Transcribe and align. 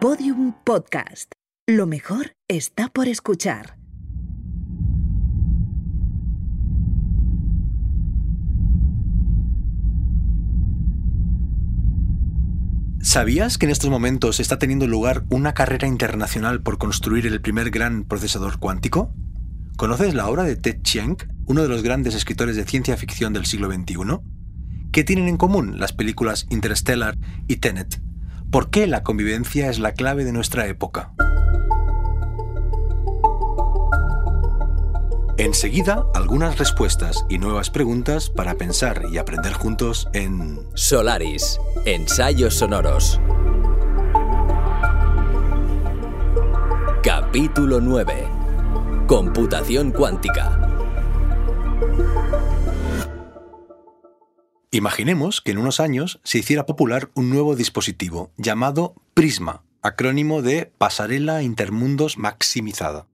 Podium 0.00 0.54
Podcast. 0.62 1.32
Lo 1.66 1.88
mejor 1.88 2.36
está 2.46 2.88
por 2.88 3.08
escuchar. 3.08 3.78
¿Sabías 13.00 13.58
que 13.58 13.66
en 13.66 13.72
estos 13.72 13.90
momentos 13.90 14.38
está 14.38 14.60
teniendo 14.60 14.86
lugar 14.86 15.24
una 15.30 15.52
carrera 15.52 15.88
internacional 15.88 16.62
por 16.62 16.78
construir 16.78 17.26
el 17.26 17.40
primer 17.40 17.70
gran 17.70 18.04
procesador 18.04 18.60
cuántico? 18.60 19.12
¿Conoces 19.76 20.14
la 20.14 20.28
obra 20.28 20.44
de 20.44 20.54
Ted 20.54 20.80
Chiang, 20.82 21.16
uno 21.46 21.62
de 21.62 21.68
los 21.68 21.82
grandes 21.82 22.14
escritores 22.14 22.54
de 22.54 22.64
ciencia 22.64 22.96
ficción 22.96 23.32
del 23.32 23.46
siglo 23.46 23.68
XXI? 23.68 23.96
¿Qué 24.92 25.02
tienen 25.02 25.26
en 25.26 25.38
común 25.38 25.80
las 25.80 25.92
películas 25.92 26.46
Interstellar 26.50 27.18
y 27.48 27.56
Tenet? 27.56 28.07
¿Por 28.50 28.70
qué 28.70 28.86
la 28.86 29.02
convivencia 29.02 29.68
es 29.68 29.78
la 29.78 29.92
clave 29.92 30.24
de 30.24 30.32
nuestra 30.32 30.66
época? 30.68 31.12
Enseguida, 35.36 36.06
algunas 36.14 36.58
respuestas 36.58 37.26
y 37.28 37.36
nuevas 37.36 37.68
preguntas 37.68 38.30
para 38.30 38.54
pensar 38.54 39.02
y 39.12 39.18
aprender 39.18 39.52
juntos 39.52 40.08
en 40.14 40.60
Solaris, 40.72 41.60
ensayos 41.84 42.54
sonoros. 42.54 43.20
Capítulo 47.02 47.82
9. 47.82 48.28
Computación 49.06 49.92
cuántica. 49.92 50.58
Imaginemos 54.70 55.40
que 55.40 55.52
en 55.52 55.58
unos 55.58 55.80
años 55.80 56.20
se 56.24 56.38
hiciera 56.38 56.66
popular 56.66 57.10
un 57.14 57.30
nuevo 57.30 57.56
dispositivo 57.56 58.30
llamado 58.36 58.94
Prisma, 59.14 59.62
acrónimo 59.80 60.42
de 60.42 60.70
Pasarela 60.76 61.42
Intermundos 61.42 62.18
Maximizada. 62.18 63.06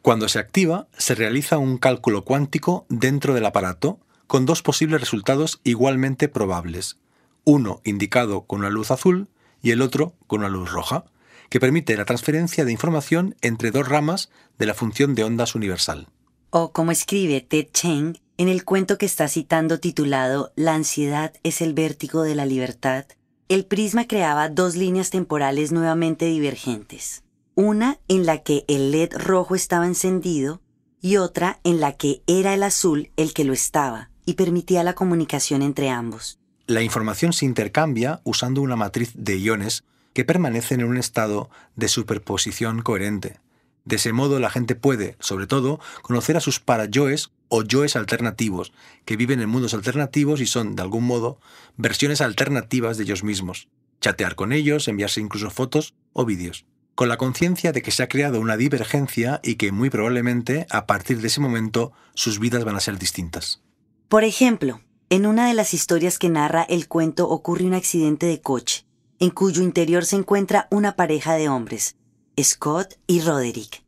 Cuando 0.00 0.28
se 0.28 0.38
activa, 0.38 0.86
se 0.96 1.16
realiza 1.16 1.58
un 1.58 1.78
cálculo 1.78 2.24
cuántico 2.24 2.86
dentro 2.88 3.34
del 3.34 3.46
aparato 3.46 3.98
con 4.28 4.46
dos 4.46 4.62
posibles 4.62 5.00
resultados 5.00 5.60
igualmente 5.64 6.28
probables, 6.28 6.98
uno 7.42 7.80
indicado 7.82 8.42
con 8.42 8.60
una 8.60 8.70
luz 8.70 8.92
azul 8.92 9.26
y 9.60 9.72
el 9.72 9.82
otro 9.82 10.14
con 10.28 10.40
una 10.40 10.48
luz 10.48 10.70
roja, 10.70 11.06
que 11.48 11.58
permite 11.58 11.96
la 11.96 12.04
transferencia 12.04 12.64
de 12.64 12.70
información 12.70 13.34
entre 13.40 13.72
dos 13.72 13.88
ramas 13.88 14.30
de 14.56 14.66
la 14.66 14.74
función 14.74 15.16
de 15.16 15.24
ondas 15.24 15.56
universal. 15.56 16.06
O 16.50 16.72
como 16.72 16.92
escribe 16.92 17.40
Ted 17.40 17.66
Cheng 17.72 18.18
en 18.42 18.48
el 18.48 18.64
cuento 18.64 18.98
que 18.98 19.06
está 19.06 19.28
citando 19.28 19.78
titulado 19.78 20.52
La 20.56 20.74
ansiedad 20.74 21.32
es 21.44 21.60
el 21.60 21.74
vértigo 21.74 22.24
de 22.24 22.34
la 22.34 22.44
libertad, 22.44 23.04
el 23.48 23.64
prisma 23.64 24.08
creaba 24.08 24.48
dos 24.48 24.74
líneas 24.74 25.10
temporales 25.10 25.70
nuevamente 25.70 26.24
divergentes. 26.24 27.22
Una 27.54 28.00
en 28.08 28.26
la 28.26 28.42
que 28.42 28.64
el 28.66 28.90
LED 28.90 29.12
rojo 29.12 29.54
estaba 29.54 29.86
encendido 29.86 30.60
y 31.00 31.18
otra 31.18 31.60
en 31.62 31.78
la 31.78 31.92
que 31.92 32.24
era 32.26 32.52
el 32.52 32.64
azul 32.64 33.12
el 33.16 33.32
que 33.32 33.44
lo 33.44 33.52
estaba 33.52 34.10
y 34.26 34.34
permitía 34.34 34.82
la 34.82 34.94
comunicación 34.96 35.62
entre 35.62 35.90
ambos. 35.90 36.40
La 36.66 36.82
información 36.82 37.32
se 37.32 37.44
intercambia 37.44 38.22
usando 38.24 38.60
una 38.60 38.74
matriz 38.74 39.12
de 39.14 39.38
iones 39.38 39.84
que 40.14 40.24
permanecen 40.24 40.80
en 40.80 40.88
un 40.88 40.96
estado 40.96 41.48
de 41.76 41.86
superposición 41.86 42.82
coherente. 42.82 43.38
De 43.84 43.96
ese 43.96 44.12
modo 44.12 44.40
la 44.40 44.50
gente 44.50 44.74
puede, 44.74 45.16
sobre 45.20 45.46
todo, 45.46 45.78
conocer 46.02 46.36
a 46.36 46.40
sus 46.40 46.58
para-yoes 46.58 47.30
o 47.54 47.62
yoes 47.62 47.96
alternativos, 47.96 48.72
que 49.04 49.18
viven 49.18 49.42
en 49.42 49.50
mundos 49.50 49.74
alternativos 49.74 50.40
y 50.40 50.46
son, 50.46 50.74
de 50.74 50.80
algún 50.80 51.04
modo, 51.04 51.38
versiones 51.76 52.22
alternativas 52.22 52.96
de 52.96 53.04
ellos 53.04 53.24
mismos. 53.24 53.68
Chatear 54.00 54.36
con 54.36 54.54
ellos, 54.54 54.88
enviarse 54.88 55.20
incluso 55.20 55.50
fotos 55.50 55.92
o 56.14 56.24
vídeos. 56.24 56.64
Con 56.94 57.10
la 57.10 57.18
conciencia 57.18 57.72
de 57.72 57.82
que 57.82 57.90
se 57.90 58.02
ha 58.02 58.08
creado 58.08 58.40
una 58.40 58.56
divergencia 58.56 59.38
y 59.44 59.56
que 59.56 59.70
muy 59.70 59.90
probablemente, 59.90 60.66
a 60.70 60.86
partir 60.86 61.20
de 61.20 61.26
ese 61.26 61.40
momento, 61.40 61.92
sus 62.14 62.38
vidas 62.38 62.64
van 62.64 62.76
a 62.76 62.80
ser 62.80 62.98
distintas. 62.98 63.60
Por 64.08 64.24
ejemplo, 64.24 64.80
en 65.10 65.26
una 65.26 65.46
de 65.46 65.52
las 65.52 65.74
historias 65.74 66.18
que 66.18 66.30
narra 66.30 66.62
el 66.62 66.88
cuento 66.88 67.28
ocurre 67.28 67.66
un 67.66 67.74
accidente 67.74 68.24
de 68.24 68.40
coche, 68.40 68.86
en 69.18 69.28
cuyo 69.28 69.60
interior 69.60 70.06
se 70.06 70.16
encuentra 70.16 70.68
una 70.70 70.96
pareja 70.96 71.34
de 71.34 71.50
hombres, 71.50 71.96
Scott 72.42 72.98
y 73.06 73.20
Roderick. 73.20 73.84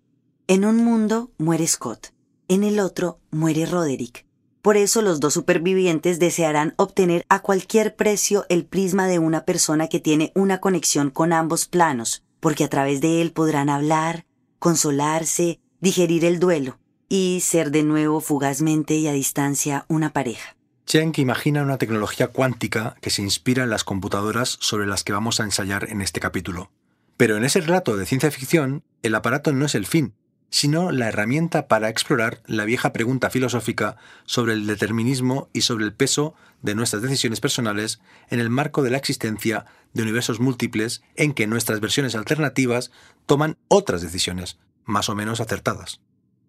En 0.48 0.66
un 0.66 0.84
mundo 0.84 1.30
muere 1.38 1.66
Scott, 1.66 2.13
en 2.48 2.64
el 2.64 2.80
otro 2.80 3.18
muere 3.30 3.66
Roderick. 3.66 4.24
Por 4.62 4.76
eso 4.76 5.02
los 5.02 5.20
dos 5.20 5.34
supervivientes 5.34 6.18
desearán 6.18 6.72
obtener 6.76 7.26
a 7.28 7.40
cualquier 7.40 7.96
precio 7.96 8.46
el 8.48 8.64
prisma 8.64 9.06
de 9.06 9.18
una 9.18 9.44
persona 9.44 9.88
que 9.88 10.00
tiene 10.00 10.32
una 10.34 10.58
conexión 10.60 11.10
con 11.10 11.32
ambos 11.34 11.66
planos, 11.66 12.22
porque 12.40 12.64
a 12.64 12.68
través 12.68 13.00
de 13.00 13.20
él 13.20 13.32
podrán 13.32 13.68
hablar, 13.68 14.24
consolarse, 14.58 15.60
digerir 15.80 16.24
el 16.24 16.40
duelo 16.40 16.78
y 17.10 17.40
ser 17.42 17.70
de 17.70 17.82
nuevo 17.82 18.20
fugazmente 18.20 18.94
y 18.94 19.06
a 19.06 19.12
distancia 19.12 19.84
una 19.88 20.14
pareja. 20.14 20.56
Cheng 20.86 21.12
imagina 21.16 21.62
una 21.62 21.78
tecnología 21.78 22.28
cuántica 22.28 22.96
que 23.00 23.10
se 23.10 23.22
inspira 23.22 23.64
en 23.64 23.70
las 23.70 23.84
computadoras 23.84 24.56
sobre 24.60 24.86
las 24.86 25.04
que 25.04 25.12
vamos 25.12 25.40
a 25.40 25.44
ensayar 25.44 25.90
en 25.90 26.00
este 26.00 26.20
capítulo. 26.20 26.70
Pero 27.16 27.36
en 27.36 27.44
ese 27.44 27.60
relato 27.60 27.96
de 27.96 28.06
ciencia 28.06 28.30
ficción, 28.30 28.82
el 29.02 29.14
aparato 29.14 29.52
no 29.52 29.66
es 29.66 29.74
el 29.74 29.86
fin, 29.86 30.14
sino 30.54 30.92
la 30.92 31.08
herramienta 31.08 31.66
para 31.66 31.88
explorar 31.88 32.40
la 32.46 32.64
vieja 32.64 32.92
pregunta 32.92 33.28
filosófica 33.28 33.96
sobre 34.24 34.52
el 34.52 34.68
determinismo 34.68 35.48
y 35.52 35.62
sobre 35.62 35.84
el 35.84 35.92
peso 35.92 36.36
de 36.62 36.76
nuestras 36.76 37.02
decisiones 37.02 37.40
personales 37.40 37.98
en 38.30 38.38
el 38.38 38.50
marco 38.50 38.84
de 38.84 38.90
la 38.90 38.96
existencia 38.96 39.66
de 39.94 40.02
universos 40.02 40.38
múltiples 40.38 41.02
en 41.16 41.34
que 41.34 41.48
nuestras 41.48 41.80
versiones 41.80 42.14
alternativas 42.14 42.92
toman 43.26 43.56
otras 43.66 44.00
decisiones, 44.00 44.60
más 44.84 45.08
o 45.08 45.16
menos 45.16 45.40
acertadas. 45.40 46.00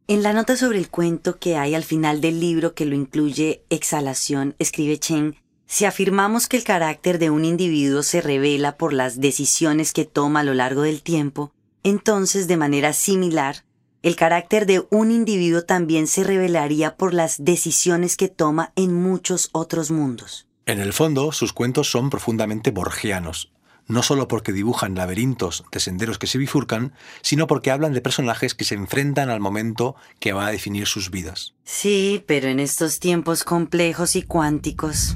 En 0.08 0.22
la 0.22 0.34
nota 0.34 0.56
sobre 0.56 0.78
el 0.78 0.90
cuento 0.92 1.40
que 1.40 1.58
hay 1.58 1.74
al 1.74 1.84
final 1.84 2.22
del 2.22 2.40
libro 2.40 2.76
que 2.76 2.86
lo 2.86 2.94
incluye 2.94 3.64
Exhalación, 3.72 4.54
escribe 4.60 5.00
Chen, 5.00 5.36
si 5.66 5.86
afirmamos 5.86 6.48
que 6.48 6.58
el 6.58 6.64
carácter 6.64 7.18
de 7.18 7.32
un 7.32 7.44
individuo 7.44 8.04
se 8.04 8.22
revela 8.22 8.78
por 8.78 8.94
las 8.94 9.20
decisiones 9.20 9.94
que 9.94 10.06
toma 10.06 10.42
a 10.42 10.44
lo 10.44 10.54
largo 10.54 10.84
del 10.84 11.02
tiempo, 11.02 11.54
entonces 11.82 12.48
de 12.48 12.58
manera 12.58 12.94
similar, 12.94 13.66
el 14.06 14.16
carácter 14.16 14.68
de 14.68 14.86
un 14.92 15.10
individuo 15.10 15.64
también 15.64 16.06
se 16.06 16.24
revelaría 16.24 16.96
por 16.96 17.12
las 17.12 17.44
decisiones 17.44 18.18
que 18.18 18.28
toma 18.28 18.72
en 18.76 18.94
muchos 18.94 19.50
otros 19.52 19.90
mundos. 19.90 20.46
En 20.68 20.80
el 20.80 20.94
fondo, 20.94 21.32
sus 21.32 21.54
cuentos 21.54 21.90
son 21.90 22.12
profundamente 22.12 22.70
borgianos, 22.70 23.52
no 23.88 24.04
solo 24.04 24.28
porque 24.28 24.52
dibujan 24.54 24.94
laberintos 24.94 25.64
de 25.72 25.80
senderos 25.80 26.20
que 26.20 26.28
se 26.28 26.38
bifurcan, 26.38 26.94
sino 27.24 27.48
porque 27.48 27.72
hablan 27.72 27.94
de 27.94 28.02
personajes 28.02 28.54
que 28.54 28.64
se 28.64 28.76
enfrentan 28.76 29.32
al 29.32 29.40
momento 29.40 29.96
que 30.20 30.34
va 30.34 30.46
a 30.46 30.52
definir 30.52 30.86
sus 30.86 31.10
vidas. 31.10 31.56
Sí, 31.64 32.24
pero 32.28 32.48
en 32.48 32.60
estos 32.60 33.00
tiempos 33.00 33.44
complejos 33.44 34.16
y 34.16 34.22
cuánticos, 34.22 35.16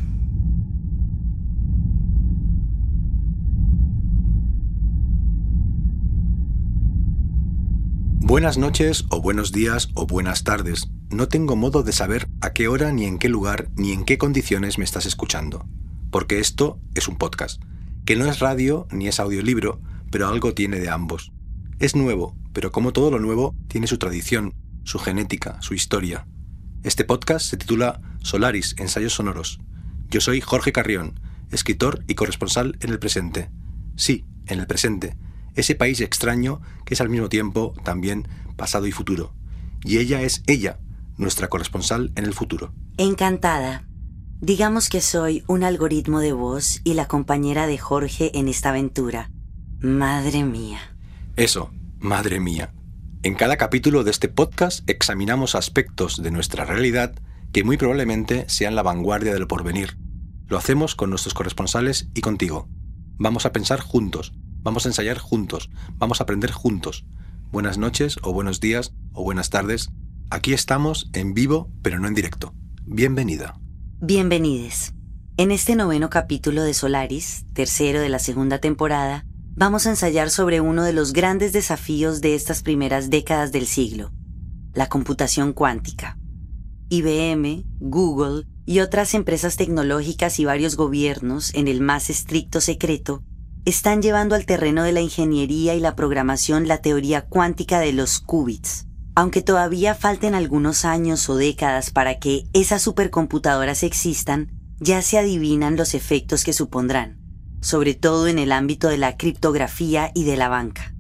Buenas 8.29 8.59
noches 8.59 9.05
o 9.09 9.23
buenos 9.23 9.51
días 9.51 9.89
o 9.95 10.05
buenas 10.05 10.43
tardes. 10.43 10.87
No 11.09 11.27
tengo 11.29 11.55
modo 11.55 11.81
de 11.81 11.91
saber 11.91 12.27
a 12.41 12.53
qué 12.53 12.67
hora 12.67 12.91
ni 12.91 13.05
en 13.05 13.17
qué 13.17 13.27
lugar 13.27 13.69
ni 13.75 13.91
en 13.91 14.05
qué 14.05 14.19
condiciones 14.19 14.77
me 14.77 14.83
estás 14.83 15.07
escuchando. 15.07 15.65
Porque 16.11 16.37
esto 16.37 16.79
es 16.93 17.07
un 17.07 17.17
podcast, 17.17 17.59
que 18.05 18.15
no 18.15 18.27
es 18.27 18.37
radio 18.37 18.87
ni 18.91 19.07
es 19.07 19.19
audiolibro, 19.19 19.81
pero 20.11 20.27
algo 20.27 20.53
tiene 20.53 20.79
de 20.79 20.91
ambos. 20.91 21.31
Es 21.79 21.95
nuevo, 21.95 22.37
pero 22.53 22.71
como 22.71 22.93
todo 22.93 23.09
lo 23.09 23.17
nuevo, 23.17 23.55
tiene 23.67 23.87
su 23.87 23.97
tradición, 23.97 24.53
su 24.83 24.99
genética, 24.99 25.59
su 25.63 25.73
historia. 25.73 26.27
Este 26.83 27.05
podcast 27.05 27.47
se 27.47 27.57
titula 27.57 27.99
Solaris, 28.21 28.75
Ensayos 28.77 29.13
Sonoros. 29.13 29.59
Yo 30.11 30.21
soy 30.21 30.39
Jorge 30.39 30.71
Carrión, 30.71 31.19
escritor 31.49 32.03
y 32.07 32.13
corresponsal 32.13 32.77
en 32.81 32.91
el 32.91 32.99
presente. 32.99 33.49
Sí, 33.95 34.27
en 34.45 34.59
el 34.59 34.67
presente 34.67 35.17
ese 35.59 35.75
país 35.75 36.01
extraño 36.01 36.61
que 36.85 36.93
es 36.93 37.01
al 37.01 37.09
mismo 37.09 37.29
tiempo 37.29 37.73
también 37.83 38.27
pasado 38.55 38.87
y 38.87 38.91
futuro. 38.91 39.33
Y 39.83 39.97
ella 39.97 40.21
es 40.21 40.43
ella, 40.47 40.79
nuestra 41.17 41.47
corresponsal 41.47 42.11
en 42.15 42.25
el 42.25 42.33
futuro. 42.33 42.73
Encantada. 42.97 43.85
Digamos 44.41 44.89
que 44.89 45.01
soy 45.01 45.43
un 45.47 45.63
algoritmo 45.63 46.19
de 46.19 46.31
voz 46.31 46.81
y 46.83 46.93
la 46.93 47.07
compañera 47.07 47.67
de 47.67 47.77
Jorge 47.77 48.37
en 48.37 48.47
esta 48.47 48.69
aventura. 48.69 49.31
Madre 49.79 50.43
mía. 50.43 50.79
Eso, 51.35 51.71
madre 51.99 52.39
mía. 52.39 52.73
En 53.21 53.35
cada 53.35 53.57
capítulo 53.57 54.05
de 54.05 54.11
este 54.11 54.29
podcast 54.29 54.89
examinamos 54.89 55.55
aspectos 55.55 56.21
de 56.21 56.31
nuestra 56.31 56.63
realidad 56.63 57.15
que 57.51 57.63
muy 57.63 57.75
probablemente 57.75 58.45
sean 58.47 58.75
la 58.75 58.83
vanguardia 58.83 59.33
del 59.33 59.47
porvenir. 59.47 59.97
Lo 60.47 60.57
hacemos 60.57 60.95
con 60.95 61.09
nuestros 61.09 61.33
corresponsales 61.33 62.09
y 62.13 62.21
contigo. 62.21 62.67
Vamos 63.17 63.45
a 63.45 63.51
pensar 63.51 63.81
juntos, 63.81 64.31
Vamos 64.61 64.85
a 64.85 64.89
ensayar 64.89 65.17
juntos, 65.19 65.69
vamos 65.95 66.19
a 66.19 66.23
aprender 66.23 66.51
juntos. 66.51 67.05
Buenas 67.49 67.77
noches 67.77 68.17
o 68.23 68.33
buenos 68.33 68.59
días 68.59 68.93
o 69.13 69.23
buenas 69.23 69.49
tardes. 69.49 69.89
Aquí 70.29 70.53
estamos 70.53 71.09
en 71.13 71.33
vivo, 71.33 71.71
pero 71.81 71.97
no 71.99 72.09
en 72.09 72.13
directo. 72.13 72.53
Bienvenida. 72.85 73.57
Bienvenides. 74.01 74.93
En 75.37 75.51
este 75.51 75.77
noveno 75.77 76.09
capítulo 76.09 76.63
de 76.63 76.73
Solaris, 76.73 77.45
tercero 77.53 78.01
de 78.01 78.09
la 78.09 78.19
segunda 78.19 78.59
temporada, 78.59 79.25
vamos 79.55 79.87
a 79.87 79.91
ensayar 79.91 80.29
sobre 80.29 80.59
uno 80.59 80.83
de 80.83 80.91
los 80.91 81.13
grandes 81.13 81.53
desafíos 81.53 82.19
de 82.19 82.35
estas 82.35 82.61
primeras 82.61 83.09
décadas 83.09 83.53
del 83.53 83.65
siglo, 83.65 84.11
la 84.73 84.89
computación 84.89 85.53
cuántica. 85.53 86.19
IBM, 86.89 87.63
Google 87.79 88.45
y 88.65 88.81
otras 88.81 89.13
empresas 89.13 89.55
tecnológicas 89.55 90.37
y 90.37 90.45
varios 90.45 90.75
gobiernos, 90.75 91.53
en 91.53 91.69
el 91.69 91.79
más 91.79 92.09
estricto 92.09 92.59
secreto, 92.59 93.23
están 93.65 94.01
llevando 94.01 94.35
al 94.35 94.45
terreno 94.45 94.83
de 94.83 94.91
la 94.91 95.01
ingeniería 95.01 95.75
y 95.75 95.79
la 95.79 95.95
programación 95.95 96.67
la 96.67 96.77
teoría 96.81 97.21
cuántica 97.21 97.79
de 97.79 97.93
los 97.93 98.19
qubits. 98.19 98.87
Aunque 99.15 99.41
todavía 99.41 99.95
falten 99.95 100.33
algunos 100.33 100.85
años 100.85 101.29
o 101.29 101.35
décadas 101.35 101.91
para 101.91 102.19
que 102.19 102.45
esas 102.53 102.81
supercomputadoras 102.81 103.83
existan, 103.83 104.51
ya 104.79 105.01
se 105.01 105.17
adivinan 105.17 105.75
los 105.75 105.93
efectos 105.93 106.43
que 106.43 106.53
supondrán, 106.53 107.19
sobre 107.61 107.95
todo 107.95 108.27
en 108.27 108.39
el 108.39 108.51
ámbito 108.51 108.87
de 108.87 108.97
la 108.97 109.17
criptografía 109.17 110.11
y 110.15 110.23
de 110.23 110.37
la 110.37 110.47
banca. 110.47 110.93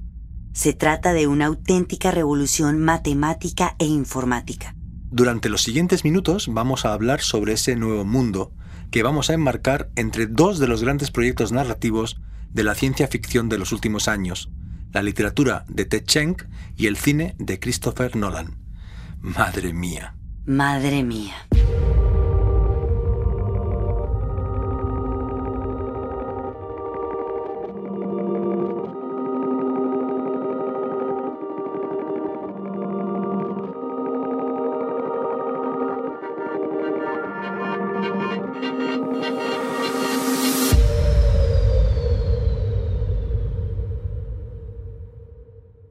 Se 0.51 0.73
trata 0.73 1.13
de 1.13 1.27
una 1.27 1.45
auténtica 1.45 2.11
revolución 2.11 2.79
matemática 2.79 3.75
e 3.79 3.85
informática. 3.85 4.75
Durante 5.11 5.47
los 5.47 5.63
siguientes 5.63 6.03
minutos 6.03 6.49
vamos 6.51 6.85
a 6.85 6.93
hablar 6.93 7.21
sobre 7.21 7.53
ese 7.53 7.75
nuevo 7.75 8.03
mundo 8.03 8.51
que 8.91 9.01
vamos 9.01 9.29
a 9.29 9.33
enmarcar 9.33 9.89
entre 9.95 10.27
dos 10.27 10.59
de 10.59 10.67
los 10.67 10.83
grandes 10.83 11.11
proyectos 11.11 11.51
narrativos 11.51 12.19
de 12.51 12.63
la 12.63 12.75
ciencia 12.75 13.07
ficción 13.07 13.49
de 13.49 13.57
los 13.57 13.71
últimos 13.71 14.07
años, 14.07 14.49
la 14.91 15.03
literatura 15.03 15.65
de 15.67 15.85
Ted 15.85 16.03
Cheng 16.05 16.35
y 16.75 16.87
el 16.87 16.97
cine 16.97 17.35
de 17.37 17.59
Christopher 17.59 18.15
Nolan. 18.15 18.57
Madre 19.21 19.73
mía. 19.73 20.15
Madre 20.45 21.03
mía. 21.03 21.48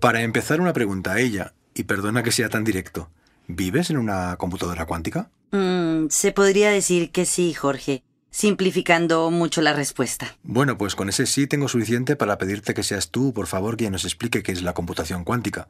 Para 0.09 0.23
empezar, 0.23 0.63
una 0.63 0.73
pregunta 0.73 1.13
a 1.13 1.21
ella, 1.21 1.53
y 1.75 1.83
perdona 1.83 2.23
que 2.23 2.33
sea 2.33 2.49
tan 2.49 2.65
directo. 2.65 3.11
¿Vives 3.47 3.91
en 3.91 3.99
una 3.99 4.37
computadora 4.39 4.87
cuántica? 4.87 5.29
Mm, 5.51 6.07
se 6.09 6.33
podría 6.33 6.71
decir 6.71 7.11
que 7.11 7.27
sí, 7.27 7.53
Jorge, 7.53 8.03
simplificando 8.31 9.31
mucho 9.31 9.61
la 9.61 9.75
respuesta. 9.75 10.35
Bueno, 10.43 10.79
pues 10.79 10.95
con 10.95 11.11
ese 11.11 11.27
sí 11.27 11.47
tengo 11.47 11.69
suficiente 11.69 12.17
para 12.17 12.39
pedirte 12.39 12.73
que 12.73 12.85
seas 12.85 13.11
tú, 13.11 13.35
por 13.35 13.49
favor, 13.49 13.77
quien 13.77 13.93
nos 13.93 14.07
explique 14.07 14.43
qué 14.43 14.51
es 14.51 14.63
la 14.63 14.73
computación 14.73 15.25
cuántica. 15.25 15.69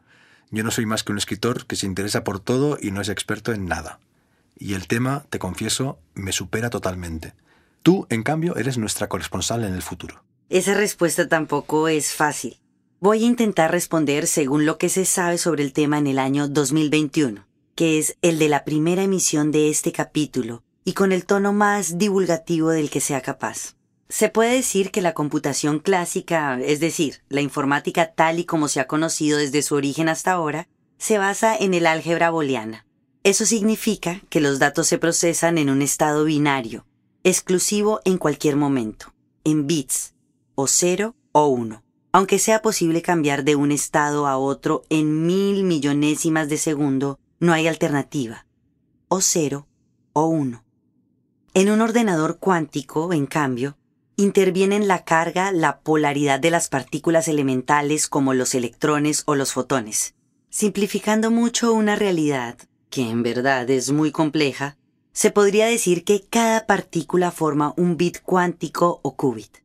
Yo 0.53 0.63
no 0.63 0.71
soy 0.71 0.87
más 0.87 1.03
que 1.03 1.11
un 1.11 1.19
escritor 1.19 1.67
que 1.67 1.75
se 1.75 1.87
interesa 1.87 2.23
por 2.23 2.39
todo 2.39 2.79
y 2.81 2.93
no 2.93 3.01
es 3.01 3.09
experto 3.09 3.53
en 3.53 3.67
nada. 3.67 3.99
Y 4.57 4.75
el 4.75 4.87
tema, 4.87 5.27
te 5.31 5.41
confieso, 5.41 5.99
me 6.15 6.31
supera 6.31 6.71
totalmente. 6.71 7.35
Tú, 7.83 8.07
en 8.09 8.23
cambio, 8.23 8.55
eres 8.55 8.79
nuestra 8.79 9.09
corresponsal 9.09 9.65
en 9.65 9.75
el 9.75 9.83
futuro. 9.83 10.23
Esa 10.49 10.75
respuesta 10.75 11.27
tampoco 11.29 11.89
es 11.89 12.15
fácil. 12.15 12.57
Voy 13.01 13.23
a 13.23 13.27
intentar 13.29 13.71
responder 13.71 14.27
según 14.27 14.67
lo 14.67 14.77
que 14.77 14.89
se 14.89 15.05
sabe 15.05 15.39
sobre 15.39 15.63
el 15.63 15.73
tema 15.73 15.99
en 15.99 16.09
el 16.09 16.19
año 16.19 16.49
2021, 16.49 17.47
que 17.77 18.01
es 18.01 18.17
el 18.23 18.41
de 18.41 18.49
la 18.49 18.65
primera 18.65 19.05
emisión 19.05 19.53
de 19.53 19.71
este 19.71 19.93
capítulo 19.93 20.65
y 20.85 20.95
con 20.95 21.13
el 21.13 21.25
tono 21.25 21.53
más 21.53 21.97
divulgativo 21.97 22.71
del 22.71 22.91
que 22.91 23.01
sea 23.01 23.21
capaz. 23.21 23.77
Se 24.09 24.31
puede 24.31 24.55
decir 24.55 24.91
que 24.91 25.01
la 25.01 25.15
computación 25.15 25.79
clásica, 25.79 26.59
es 26.61 26.81
decir, 26.81 27.23
la 27.29 27.41
informática 27.41 28.15
tal 28.17 28.41
y 28.41 28.45
como 28.45 28.67
se 28.67 28.81
ha 28.81 28.89
conocido 28.89 29.39
desde 29.39 29.63
su 29.63 29.77
origen 29.77 30.09
hasta 30.09 30.33
ahora, 30.33 30.67
se 30.99 31.19
basa 31.19 31.57
en 31.57 31.75
el 31.75 31.87
álgebra 31.87 32.31
booleana. 32.31 32.85
Eso 33.23 33.47
significa 33.47 34.23
que 34.29 34.41
los 34.41 34.59
datos 34.59 34.89
se 34.89 34.99
procesan 34.99 35.59
en 35.59 35.71
un 35.71 35.83
estado 35.83 36.25
binario, 36.25 36.85
exclusivo 37.23 38.01
en 38.05 38.19
cualquier 38.19 38.57
momento, 38.57 39.15
en 39.45 39.69
bits, 39.69 40.15
o 40.57 40.67
0 40.67 41.15
o 41.31 41.47
1 41.47 41.85
aunque 42.19 42.41
sea 42.41 42.63
posible 42.63 43.01
cambiar 43.01 43.45
de 43.45 43.55
un 43.55 43.71
estado 43.71 44.27
a 44.27 44.39
otro 44.39 44.83
en 44.89 45.25
mil 45.25 45.63
millonésimas 45.63 46.49
de 46.49 46.57
segundo, 46.57 47.21
no 47.39 47.53
hay 47.53 47.69
alternativa. 47.69 48.45
O 49.07 49.21
cero 49.21 49.69
o 50.15 50.27
uno. 50.27 50.65
En 51.55 51.71
un 51.71 51.81
ordenador 51.81 52.39
cuántico, 52.41 53.13
en 53.13 53.27
cambio, 53.27 53.79
intervienen 54.17 54.89
la 54.89 55.05
carga, 55.05 55.53
la 55.53 55.79
polaridad 55.79 56.41
de 56.41 56.51
las 56.51 56.67
partículas 56.67 57.29
elementales 57.29 58.09
como 58.09 58.35
los 58.35 58.53
electrones 58.57 59.23
o 59.27 59.37
los 59.37 59.53
fotones. 59.53 60.17
Simplificando 60.51 61.31
mucho 61.31 61.73
una 61.73 61.95
realidad, 61.95 62.59
que 62.91 63.09
en 63.09 63.23
verdad 63.23 63.71
es 63.71 63.93
muy 63.93 64.11
compleja, 64.11 64.77
se 65.13 65.31
podría 65.31 65.67
decir 65.67 66.03
que 66.03 66.27
cada 66.29 66.67
partícula 66.67 67.31
forma 67.31 67.75
un 67.77 67.97
bit 67.97 68.23
cuántico 68.25 68.99
o 69.05 69.15
qubit. 69.15 69.59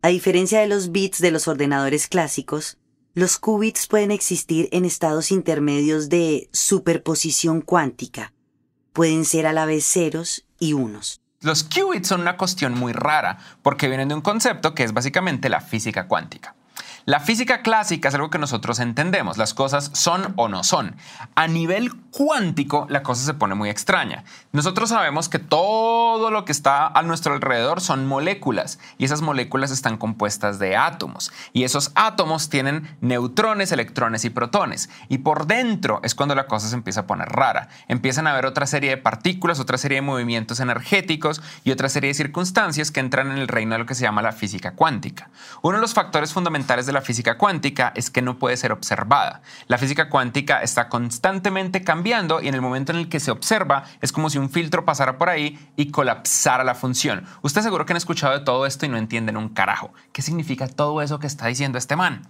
A 0.00 0.08
diferencia 0.08 0.60
de 0.60 0.68
los 0.68 0.92
bits 0.92 1.18
de 1.20 1.32
los 1.32 1.48
ordenadores 1.48 2.06
clásicos, 2.06 2.78
los 3.14 3.36
qubits 3.36 3.88
pueden 3.88 4.12
existir 4.12 4.68
en 4.70 4.84
estados 4.84 5.32
intermedios 5.32 6.08
de 6.08 6.48
superposición 6.52 7.62
cuántica. 7.62 8.32
Pueden 8.92 9.24
ser 9.24 9.44
a 9.44 9.52
la 9.52 9.66
vez 9.66 9.84
ceros 9.84 10.44
y 10.60 10.72
unos. 10.72 11.20
Los 11.40 11.64
qubits 11.64 12.06
son 12.06 12.20
una 12.20 12.36
cuestión 12.36 12.74
muy 12.74 12.92
rara 12.92 13.38
porque 13.62 13.88
vienen 13.88 14.06
de 14.06 14.14
un 14.14 14.20
concepto 14.20 14.72
que 14.72 14.84
es 14.84 14.92
básicamente 14.92 15.48
la 15.48 15.60
física 15.60 16.06
cuántica. 16.06 16.54
La 17.04 17.18
física 17.18 17.62
clásica 17.62 18.08
es 18.08 18.14
algo 18.14 18.30
que 18.30 18.38
nosotros 18.38 18.78
entendemos, 18.78 19.36
las 19.36 19.52
cosas 19.52 19.90
son 19.94 20.34
o 20.36 20.48
no 20.48 20.62
son. 20.62 20.94
A 21.34 21.48
nivel 21.48 21.90
cuántico 22.10 22.86
la 22.88 23.02
cosa 23.02 23.24
se 23.24 23.34
pone 23.34 23.54
muy 23.54 23.70
extraña. 23.70 24.24
Nosotros 24.52 24.88
sabemos 24.88 25.28
que 25.28 25.38
todo 25.38 26.30
lo 26.30 26.44
que 26.44 26.52
está 26.52 26.86
a 26.86 27.02
nuestro 27.02 27.34
alrededor 27.34 27.80
son 27.80 28.06
moléculas 28.06 28.78
y 28.96 29.04
esas 29.04 29.22
moléculas 29.22 29.70
están 29.70 29.98
compuestas 29.98 30.58
de 30.58 30.76
átomos 30.76 31.30
y 31.52 31.64
esos 31.64 31.92
átomos 31.94 32.48
tienen 32.48 32.96
neutrones, 33.00 33.72
electrones 33.72 34.24
y 34.24 34.30
protones 34.30 34.90
y 35.08 35.18
por 35.18 35.46
dentro 35.46 36.00
es 36.02 36.14
cuando 36.14 36.34
la 36.34 36.46
cosa 36.46 36.68
se 36.68 36.74
empieza 36.74 37.00
a 37.00 37.06
poner 37.06 37.28
rara. 37.28 37.68
Empiezan 37.88 38.26
a 38.26 38.32
haber 38.32 38.46
otra 38.46 38.66
serie 38.66 38.90
de 38.90 38.96
partículas, 38.96 39.60
otra 39.60 39.78
serie 39.78 39.96
de 39.96 40.02
movimientos 40.02 40.60
energéticos 40.60 41.42
y 41.64 41.70
otra 41.70 41.88
serie 41.88 42.08
de 42.08 42.14
circunstancias 42.14 42.90
que 42.90 43.00
entran 43.00 43.30
en 43.30 43.38
el 43.38 43.48
reino 43.48 43.74
de 43.74 43.80
lo 43.80 43.86
que 43.86 43.94
se 43.94 44.02
llama 44.02 44.22
la 44.22 44.32
física 44.32 44.72
cuántica. 44.72 45.30
Uno 45.62 45.76
de 45.76 45.82
los 45.82 45.94
factores 45.94 46.32
fundamentales 46.32 46.86
de 46.86 46.92
la 46.92 47.02
física 47.02 47.36
cuántica 47.36 47.92
es 47.94 48.10
que 48.10 48.22
no 48.22 48.38
puede 48.38 48.56
ser 48.56 48.72
observada. 48.72 49.42
La 49.66 49.78
física 49.78 50.08
cuántica 50.08 50.62
está 50.62 50.88
constantemente 50.88 51.84
cambiando 51.84 51.97
y 52.04 52.48
en 52.48 52.54
el 52.54 52.60
momento 52.60 52.92
en 52.92 52.98
el 52.98 53.08
que 53.08 53.20
se 53.20 53.30
observa 53.30 53.84
es 54.00 54.12
como 54.12 54.30
si 54.30 54.38
un 54.38 54.50
filtro 54.50 54.84
pasara 54.84 55.18
por 55.18 55.28
ahí 55.28 55.58
y 55.76 55.90
colapsara 55.90 56.64
la 56.64 56.74
función. 56.74 57.24
Usted 57.42 57.62
seguro 57.62 57.86
que 57.86 57.92
han 57.92 57.98
escuchado 57.98 58.38
de 58.38 58.44
todo 58.44 58.66
esto 58.66 58.86
y 58.86 58.88
no 58.88 58.96
entienden 58.96 59.36
un 59.36 59.48
carajo. 59.48 59.92
¿Qué 60.12 60.22
significa 60.22 60.68
todo 60.68 61.02
eso 61.02 61.18
que 61.18 61.26
está 61.26 61.46
diciendo 61.46 61.78
este 61.78 61.96
man? 61.96 62.22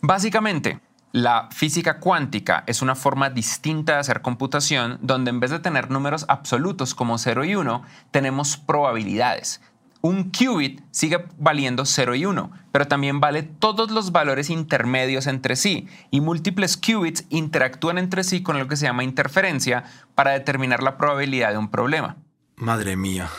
Básicamente, 0.00 0.80
la 1.12 1.48
física 1.52 2.00
cuántica 2.00 2.64
es 2.66 2.82
una 2.82 2.94
forma 2.94 3.30
distinta 3.30 3.94
de 3.94 3.98
hacer 4.00 4.20
computación 4.20 4.98
donde 5.00 5.30
en 5.30 5.40
vez 5.40 5.50
de 5.50 5.60
tener 5.60 5.90
números 5.90 6.24
absolutos 6.28 6.94
como 6.94 7.18
0 7.18 7.44
y 7.44 7.54
1, 7.54 7.82
tenemos 8.10 8.56
probabilidades 8.56 9.60
un 10.04 10.30
qubit 10.30 10.82
sigue 10.90 11.24
valiendo 11.38 11.86
0 11.86 12.14
y 12.14 12.26
1, 12.26 12.52
pero 12.72 12.86
también 12.86 13.20
vale 13.20 13.42
todos 13.42 13.90
los 13.90 14.12
valores 14.12 14.50
intermedios 14.50 15.26
entre 15.26 15.56
sí 15.56 15.88
y 16.10 16.20
múltiples 16.20 16.76
qubits 16.76 17.24
interactúan 17.30 17.96
entre 17.96 18.22
sí 18.22 18.42
con 18.42 18.58
lo 18.58 18.68
que 18.68 18.76
se 18.76 18.84
llama 18.84 19.02
interferencia 19.02 19.84
para 20.14 20.32
determinar 20.32 20.82
la 20.82 20.98
probabilidad 20.98 21.52
de 21.52 21.56
un 21.56 21.70
problema. 21.70 22.18
Madre 22.56 22.96
mía. 22.96 23.30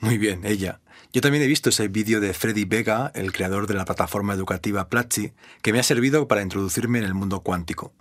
Muy 0.00 0.16
bien, 0.16 0.46
ella. 0.46 0.80
Yo 1.12 1.20
también 1.20 1.44
he 1.44 1.46
visto 1.46 1.68
ese 1.68 1.88
vídeo 1.88 2.18
de 2.20 2.32
Freddy 2.32 2.64
Vega, 2.64 3.12
el 3.14 3.30
creador 3.30 3.66
de 3.66 3.74
la 3.74 3.84
plataforma 3.84 4.32
educativa 4.32 4.88
Platzi, 4.88 5.34
que 5.60 5.74
me 5.74 5.80
ha 5.80 5.82
servido 5.82 6.28
para 6.28 6.40
introducirme 6.40 6.98
en 6.98 7.04
el 7.04 7.12
mundo 7.12 7.40
cuántico. 7.40 7.92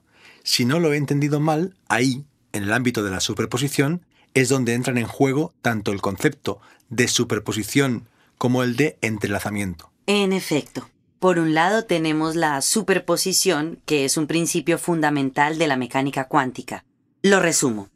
Si 0.43 0.63
no 0.63 0.79
lo 0.79 0.93
he 0.93 0.97
entendido 0.97 1.41
mal, 1.41 1.75
ahí, 1.89 2.23
en 2.53 2.63
el 2.63 2.71
ámbito 2.71 3.03
de 3.03 3.11
la 3.11 3.19
superposición, 3.19 4.05
es 4.33 4.49
donde 4.49 4.73
entran 4.73 4.97
en 4.97 5.07
juego 5.07 5.53
tanto 5.61 5.91
el 5.91 6.01
concepto 6.01 6.59
de 6.89 7.07
superposición 7.07 8.07
como 8.37 8.63
el 8.63 8.75
de 8.75 8.97
entrelazamiento. 9.01 9.91
En 10.05 10.33
efecto. 10.33 10.89
Por 11.19 11.37
un 11.37 11.53
lado 11.53 11.83
tenemos 11.83 12.37
la 12.37 12.61
superposición, 12.61 13.81
que 13.85 14.05
es 14.05 14.15
un 14.15 14.25
principio 14.25 14.77
fundamental 14.77 15.57
de 15.57 15.67
la 15.67 15.75
mecánica 15.75 16.29
cuántica. 16.29 16.85
Lo 17.21 17.41
resumo. 17.41 17.89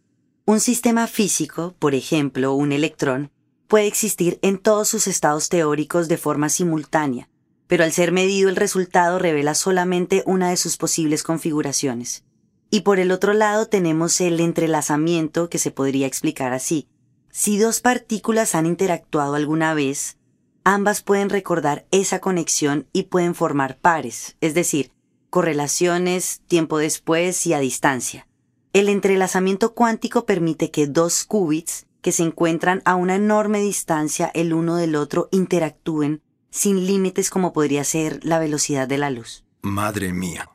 Un 0.46 0.60
sistema 0.60 1.08
físico, 1.08 1.74
por 1.80 1.96
ejemplo 1.96 2.54
un 2.54 2.74
electrón, 2.74 3.32
puede 3.70 3.88
existir 3.88 4.40
en 4.42 4.58
todos 4.58 4.90
sus 4.90 5.08
estados 5.08 5.48
teóricos 5.48 6.10
de 6.10 6.18
forma 6.18 6.50
simultánea, 6.50 7.30
pero 7.68 7.86
al 7.86 7.94
ser 7.94 8.12
medido 8.12 8.50
el 8.50 8.58
resultado 8.58 9.20
revela 9.20 9.56
solamente 9.56 10.22
una 10.26 10.50
de 10.50 10.58
sus 10.58 10.76
posibles 10.76 11.24
configuraciones. 11.24 12.26
Y 12.74 12.82
por 12.82 13.00
el 13.00 13.12
otro 13.12 13.34
lado 13.34 13.68
tenemos 13.68 14.20
el 14.20 14.40
entrelazamiento 14.40 15.48
que 15.48 15.60
se 15.60 15.70
podría 15.70 16.08
explicar 16.08 16.54
así. 16.54 16.88
Si 17.30 17.60
dos 17.60 17.82
partículas 17.82 18.56
han 18.56 18.66
interactuado 18.66 19.36
alguna 19.36 19.76
vez, 19.76 20.18
ambas 20.64 21.04
pueden 21.04 21.30
recordar 21.30 21.86
esa 21.92 22.18
conexión 22.18 22.88
y 22.92 23.04
pueden 23.04 23.36
formar 23.36 23.78
pares, 23.78 24.38
es 24.42 24.56
decir, 24.56 24.92
correlaciones 25.30 26.42
tiempo 26.48 26.80
después 26.80 27.46
y 27.46 27.54
a 27.54 27.60
distancia. 27.60 28.28
El 28.74 28.90
entrelazamiento 28.90 29.76
cuántico 29.76 30.26
permite 30.26 30.72
que 30.72 30.88
dos 30.88 31.26
qubits 31.26 31.86
que 32.02 32.12
se 32.12 32.24
encuentran 32.24 32.82
a 32.86 32.96
una 32.96 33.14
enorme 33.14 33.60
distancia 33.60 34.32
el 34.34 34.52
uno 34.52 34.78
del 34.78 34.96
otro 34.96 35.30
interactúen 35.30 36.24
sin 36.50 36.88
límites 36.88 37.30
como 37.30 37.54
podría 37.54 37.84
ser 37.84 38.26
la 38.26 38.40
velocidad 38.40 38.88
de 38.88 38.98
la 38.98 39.12
luz. 39.12 39.46
Madre 39.62 40.12
mía. 40.12 40.50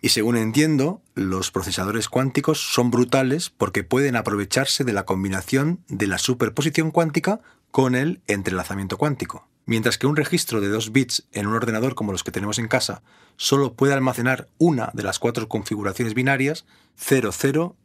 Y 0.00 0.10
según 0.10 0.36
entiendo, 0.36 1.02
los 1.14 1.50
procesadores 1.50 2.08
cuánticos 2.08 2.72
son 2.72 2.90
brutales 2.90 3.50
porque 3.50 3.82
pueden 3.82 4.16
aprovecharse 4.16 4.84
de 4.84 4.92
la 4.92 5.04
combinación 5.04 5.80
de 5.88 6.06
la 6.06 6.18
superposición 6.18 6.90
cuántica 6.90 7.40
con 7.70 7.94
el 7.94 8.22
entrelazamiento 8.26 8.96
cuántico. 8.96 9.48
Mientras 9.66 9.98
que 9.98 10.06
un 10.06 10.16
registro 10.16 10.60
de 10.60 10.68
dos 10.68 10.92
bits 10.92 11.26
en 11.32 11.46
un 11.46 11.54
ordenador 11.54 11.94
como 11.94 12.12
los 12.12 12.24
que 12.24 12.30
tenemos 12.30 12.58
en 12.58 12.68
casa 12.68 13.02
solo 13.36 13.74
puede 13.74 13.92
almacenar 13.92 14.48
una 14.56 14.90
de 14.94 15.02
las 15.02 15.18
cuatro 15.18 15.48
configuraciones 15.48 16.14
binarias 16.14 16.64
00, 16.96 17.76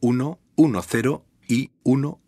01, 0.00 0.38
10 0.56 1.04
y 1.48 1.70
11. 1.82 2.18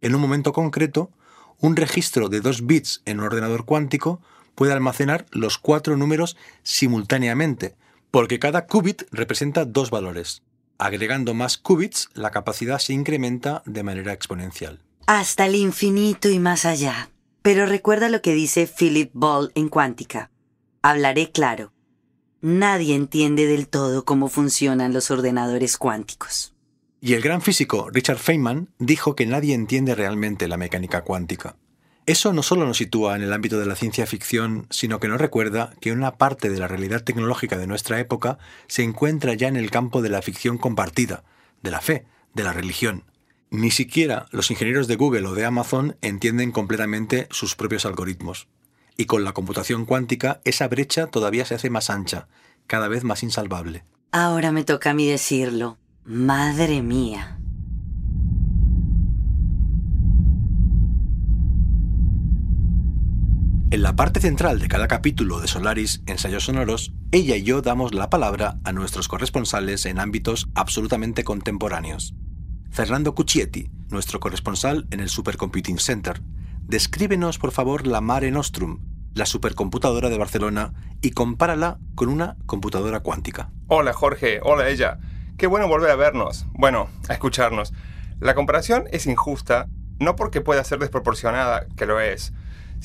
En 0.00 0.14
un 0.14 0.20
momento 0.20 0.52
concreto, 0.52 1.10
un 1.58 1.76
registro 1.76 2.28
de 2.28 2.40
dos 2.40 2.66
bits 2.66 3.00
en 3.06 3.20
un 3.20 3.26
ordenador 3.26 3.64
cuántico 3.64 4.20
puede 4.54 4.72
almacenar 4.72 5.24
los 5.30 5.56
cuatro 5.56 5.96
números 5.96 6.36
simultáneamente, 6.62 7.76
porque 8.14 8.38
cada 8.38 8.68
qubit 8.68 9.02
representa 9.10 9.64
dos 9.64 9.90
valores. 9.90 10.44
Agregando 10.78 11.34
más 11.34 11.58
qubits, 11.58 12.10
la 12.14 12.30
capacidad 12.30 12.78
se 12.78 12.92
incrementa 12.92 13.64
de 13.66 13.82
manera 13.82 14.12
exponencial. 14.12 14.78
Hasta 15.08 15.46
el 15.46 15.56
infinito 15.56 16.28
y 16.28 16.38
más 16.38 16.64
allá. 16.64 17.10
Pero 17.42 17.66
recuerda 17.66 18.08
lo 18.08 18.22
que 18.22 18.32
dice 18.32 18.68
Philip 18.68 19.10
Ball 19.14 19.50
en 19.56 19.68
Cuántica. 19.68 20.30
Hablaré 20.80 21.32
claro. 21.32 21.72
Nadie 22.40 22.94
entiende 22.94 23.46
del 23.46 23.66
todo 23.66 24.04
cómo 24.04 24.28
funcionan 24.28 24.92
los 24.92 25.10
ordenadores 25.10 25.76
cuánticos. 25.76 26.54
Y 27.00 27.14
el 27.14 27.20
gran 27.20 27.42
físico 27.42 27.90
Richard 27.90 28.18
Feynman 28.18 28.68
dijo 28.78 29.16
que 29.16 29.26
nadie 29.26 29.56
entiende 29.56 29.96
realmente 29.96 30.46
la 30.46 30.56
mecánica 30.56 31.02
cuántica. 31.02 31.56
Eso 32.06 32.34
no 32.34 32.42
solo 32.42 32.66
nos 32.66 32.76
sitúa 32.76 33.16
en 33.16 33.22
el 33.22 33.32
ámbito 33.32 33.58
de 33.58 33.64
la 33.64 33.76
ciencia 33.76 34.06
ficción, 34.06 34.66
sino 34.68 35.00
que 35.00 35.08
nos 35.08 35.18
recuerda 35.18 35.72
que 35.80 35.90
una 35.90 36.16
parte 36.16 36.50
de 36.50 36.58
la 36.58 36.68
realidad 36.68 37.02
tecnológica 37.02 37.56
de 37.56 37.66
nuestra 37.66 37.98
época 37.98 38.36
se 38.66 38.82
encuentra 38.82 39.32
ya 39.32 39.48
en 39.48 39.56
el 39.56 39.70
campo 39.70 40.02
de 40.02 40.10
la 40.10 40.20
ficción 40.20 40.58
compartida, 40.58 41.24
de 41.62 41.70
la 41.70 41.80
fe, 41.80 42.04
de 42.34 42.44
la 42.44 42.52
religión. 42.52 43.04
Ni 43.50 43.70
siquiera 43.70 44.26
los 44.32 44.50
ingenieros 44.50 44.86
de 44.86 44.96
Google 44.96 45.26
o 45.28 45.34
de 45.34 45.46
Amazon 45.46 45.96
entienden 46.02 46.52
completamente 46.52 47.26
sus 47.30 47.54
propios 47.54 47.86
algoritmos. 47.86 48.48
Y 48.98 49.06
con 49.06 49.24
la 49.24 49.32
computación 49.32 49.86
cuántica 49.86 50.42
esa 50.44 50.68
brecha 50.68 51.06
todavía 51.06 51.46
se 51.46 51.54
hace 51.54 51.70
más 51.70 51.88
ancha, 51.88 52.28
cada 52.66 52.88
vez 52.88 53.02
más 53.02 53.22
insalvable. 53.22 53.84
Ahora 54.12 54.52
me 54.52 54.64
toca 54.64 54.90
a 54.90 54.94
mí 54.94 55.08
decirlo. 55.08 55.78
Madre 56.04 56.82
mía. 56.82 57.38
En 63.74 63.82
la 63.82 63.96
parte 63.96 64.20
central 64.20 64.60
de 64.60 64.68
cada 64.68 64.86
capítulo 64.86 65.40
de 65.40 65.48
Solaris 65.48 66.00
Ensayos 66.06 66.44
Sonoros, 66.44 66.92
ella 67.10 67.34
y 67.34 67.42
yo 67.42 67.60
damos 67.60 67.92
la 67.92 68.08
palabra 68.08 68.60
a 68.62 68.72
nuestros 68.72 69.08
corresponsales 69.08 69.84
en 69.84 69.98
ámbitos 69.98 70.46
absolutamente 70.54 71.24
contemporáneos. 71.24 72.14
Fernando 72.70 73.16
Cucchietti, 73.16 73.72
nuestro 73.88 74.20
corresponsal 74.20 74.86
en 74.92 75.00
el 75.00 75.08
Supercomputing 75.08 75.80
Center, 75.80 76.22
descríbenos 76.62 77.38
por 77.38 77.50
favor 77.50 77.88
la 77.88 78.00
Mare 78.00 78.30
Nostrum, 78.30 78.78
la 79.12 79.26
supercomputadora 79.26 80.08
de 80.08 80.18
Barcelona, 80.18 80.72
y 81.02 81.10
compárala 81.10 81.80
con 81.96 82.08
una 82.08 82.36
computadora 82.46 83.00
cuántica. 83.00 83.50
Hola 83.66 83.92
Jorge, 83.92 84.38
hola 84.44 84.68
ella. 84.68 85.00
Qué 85.36 85.48
bueno 85.48 85.66
volver 85.66 85.90
a 85.90 85.96
vernos, 85.96 86.46
bueno, 86.52 86.90
a 87.08 87.12
escucharnos. 87.12 87.72
La 88.20 88.36
comparación 88.36 88.84
es 88.92 89.08
injusta, 89.08 89.66
no 89.98 90.14
porque 90.14 90.40
pueda 90.40 90.62
ser 90.62 90.78
desproporcionada, 90.78 91.66
que 91.76 91.86
lo 91.86 91.98
es, 91.98 92.32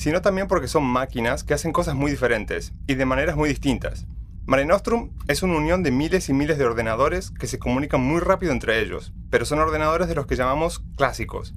sino 0.00 0.22
también 0.22 0.48
porque 0.48 0.66
son 0.66 0.84
máquinas 0.84 1.44
que 1.44 1.52
hacen 1.52 1.74
cosas 1.74 1.94
muy 1.94 2.10
diferentes 2.10 2.72
y 2.86 2.94
de 2.94 3.04
maneras 3.04 3.36
muy 3.36 3.50
distintas. 3.50 4.06
Mare 4.46 4.64
Nostrum 4.64 5.10
es 5.28 5.42
una 5.42 5.58
unión 5.58 5.82
de 5.82 5.90
miles 5.90 6.30
y 6.30 6.32
miles 6.32 6.56
de 6.56 6.64
ordenadores 6.64 7.30
que 7.30 7.46
se 7.46 7.58
comunican 7.58 8.00
muy 8.00 8.20
rápido 8.20 8.52
entre 8.52 8.80
ellos, 8.80 9.12
pero 9.28 9.44
son 9.44 9.58
ordenadores 9.58 10.08
de 10.08 10.14
los 10.14 10.24
que 10.24 10.36
llamamos 10.36 10.82
clásicos, 10.96 11.54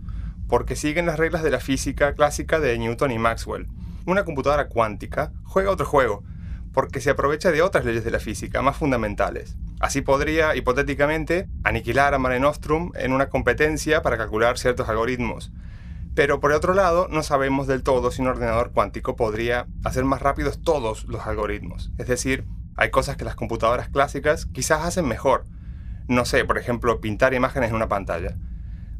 porque 0.49 0.75
siguen 0.75 1.05
las 1.05 1.19
reglas 1.19 1.41
de 1.41 1.51
la 1.51 1.61
física 1.61 2.15
clásica 2.15 2.59
de 2.59 2.77
Newton 2.77 3.11
y 3.11 3.17
Maxwell. 3.17 3.67
Una 4.05 4.25
computadora 4.25 4.67
cuántica 4.67 5.31
juega 5.45 5.71
otro 5.71 5.85
juego, 5.85 6.25
porque 6.73 6.99
se 6.99 7.11
aprovecha 7.11 7.49
de 7.49 7.61
otras 7.61 7.85
leyes 7.85 8.03
de 8.03 8.11
la 8.11 8.19
física 8.19 8.61
más 8.61 8.75
fundamentales. 8.75 9.55
Así 9.79 10.01
podría, 10.01 10.53
hipotéticamente, 10.57 11.47
aniquilar 11.63 12.13
a 12.13 12.19
Mare 12.19 12.41
Nostrum 12.41 12.91
en 12.95 13.13
una 13.13 13.29
competencia 13.29 14.01
para 14.01 14.17
calcular 14.17 14.57
ciertos 14.57 14.89
algoritmos. 14.89 15.53
Pero 16.15 16.39
por 16.39 16.51
otro 16.51 16.73
lado, 16.73 17.07
no 17.09 17.23
sabemos 17.23 17.65
del 17.65 17.81
todo 17.81 18.11
si 18.11 18.21
un 18.21 18.27
ordenador 18.27 18.71
cuántico 18.71 19.15
podría 19.15 19.67
hacer 19.83 20.05
más 20.05 20.21
rápidos 20.21 20.61
todos 20.61 21.05
los 21.05 21.25
algoritmos. 21.25 21.91
Es 21.97 22.07
decir, 22.07 22.45
hay 22.75 22.91
cosas 22.91 23.17
que 23.17 23.25
las 23.25 23.35
computadoras 23.35 23.89
clásicas 23.89 24.45
quizás 24.45 24.85
hacen 24.85 25.07
mejor. 25.07 25.45
No 26.07 26.25
sé, 26.25 26.45
por 26.45 26.57
ejemplo, 26.57 27.01
pintar 27.01 27.33
imágenes 27.33 27.69
en 27.69 27.75
una 27.75 27.87
pantalla. 27.87 28.37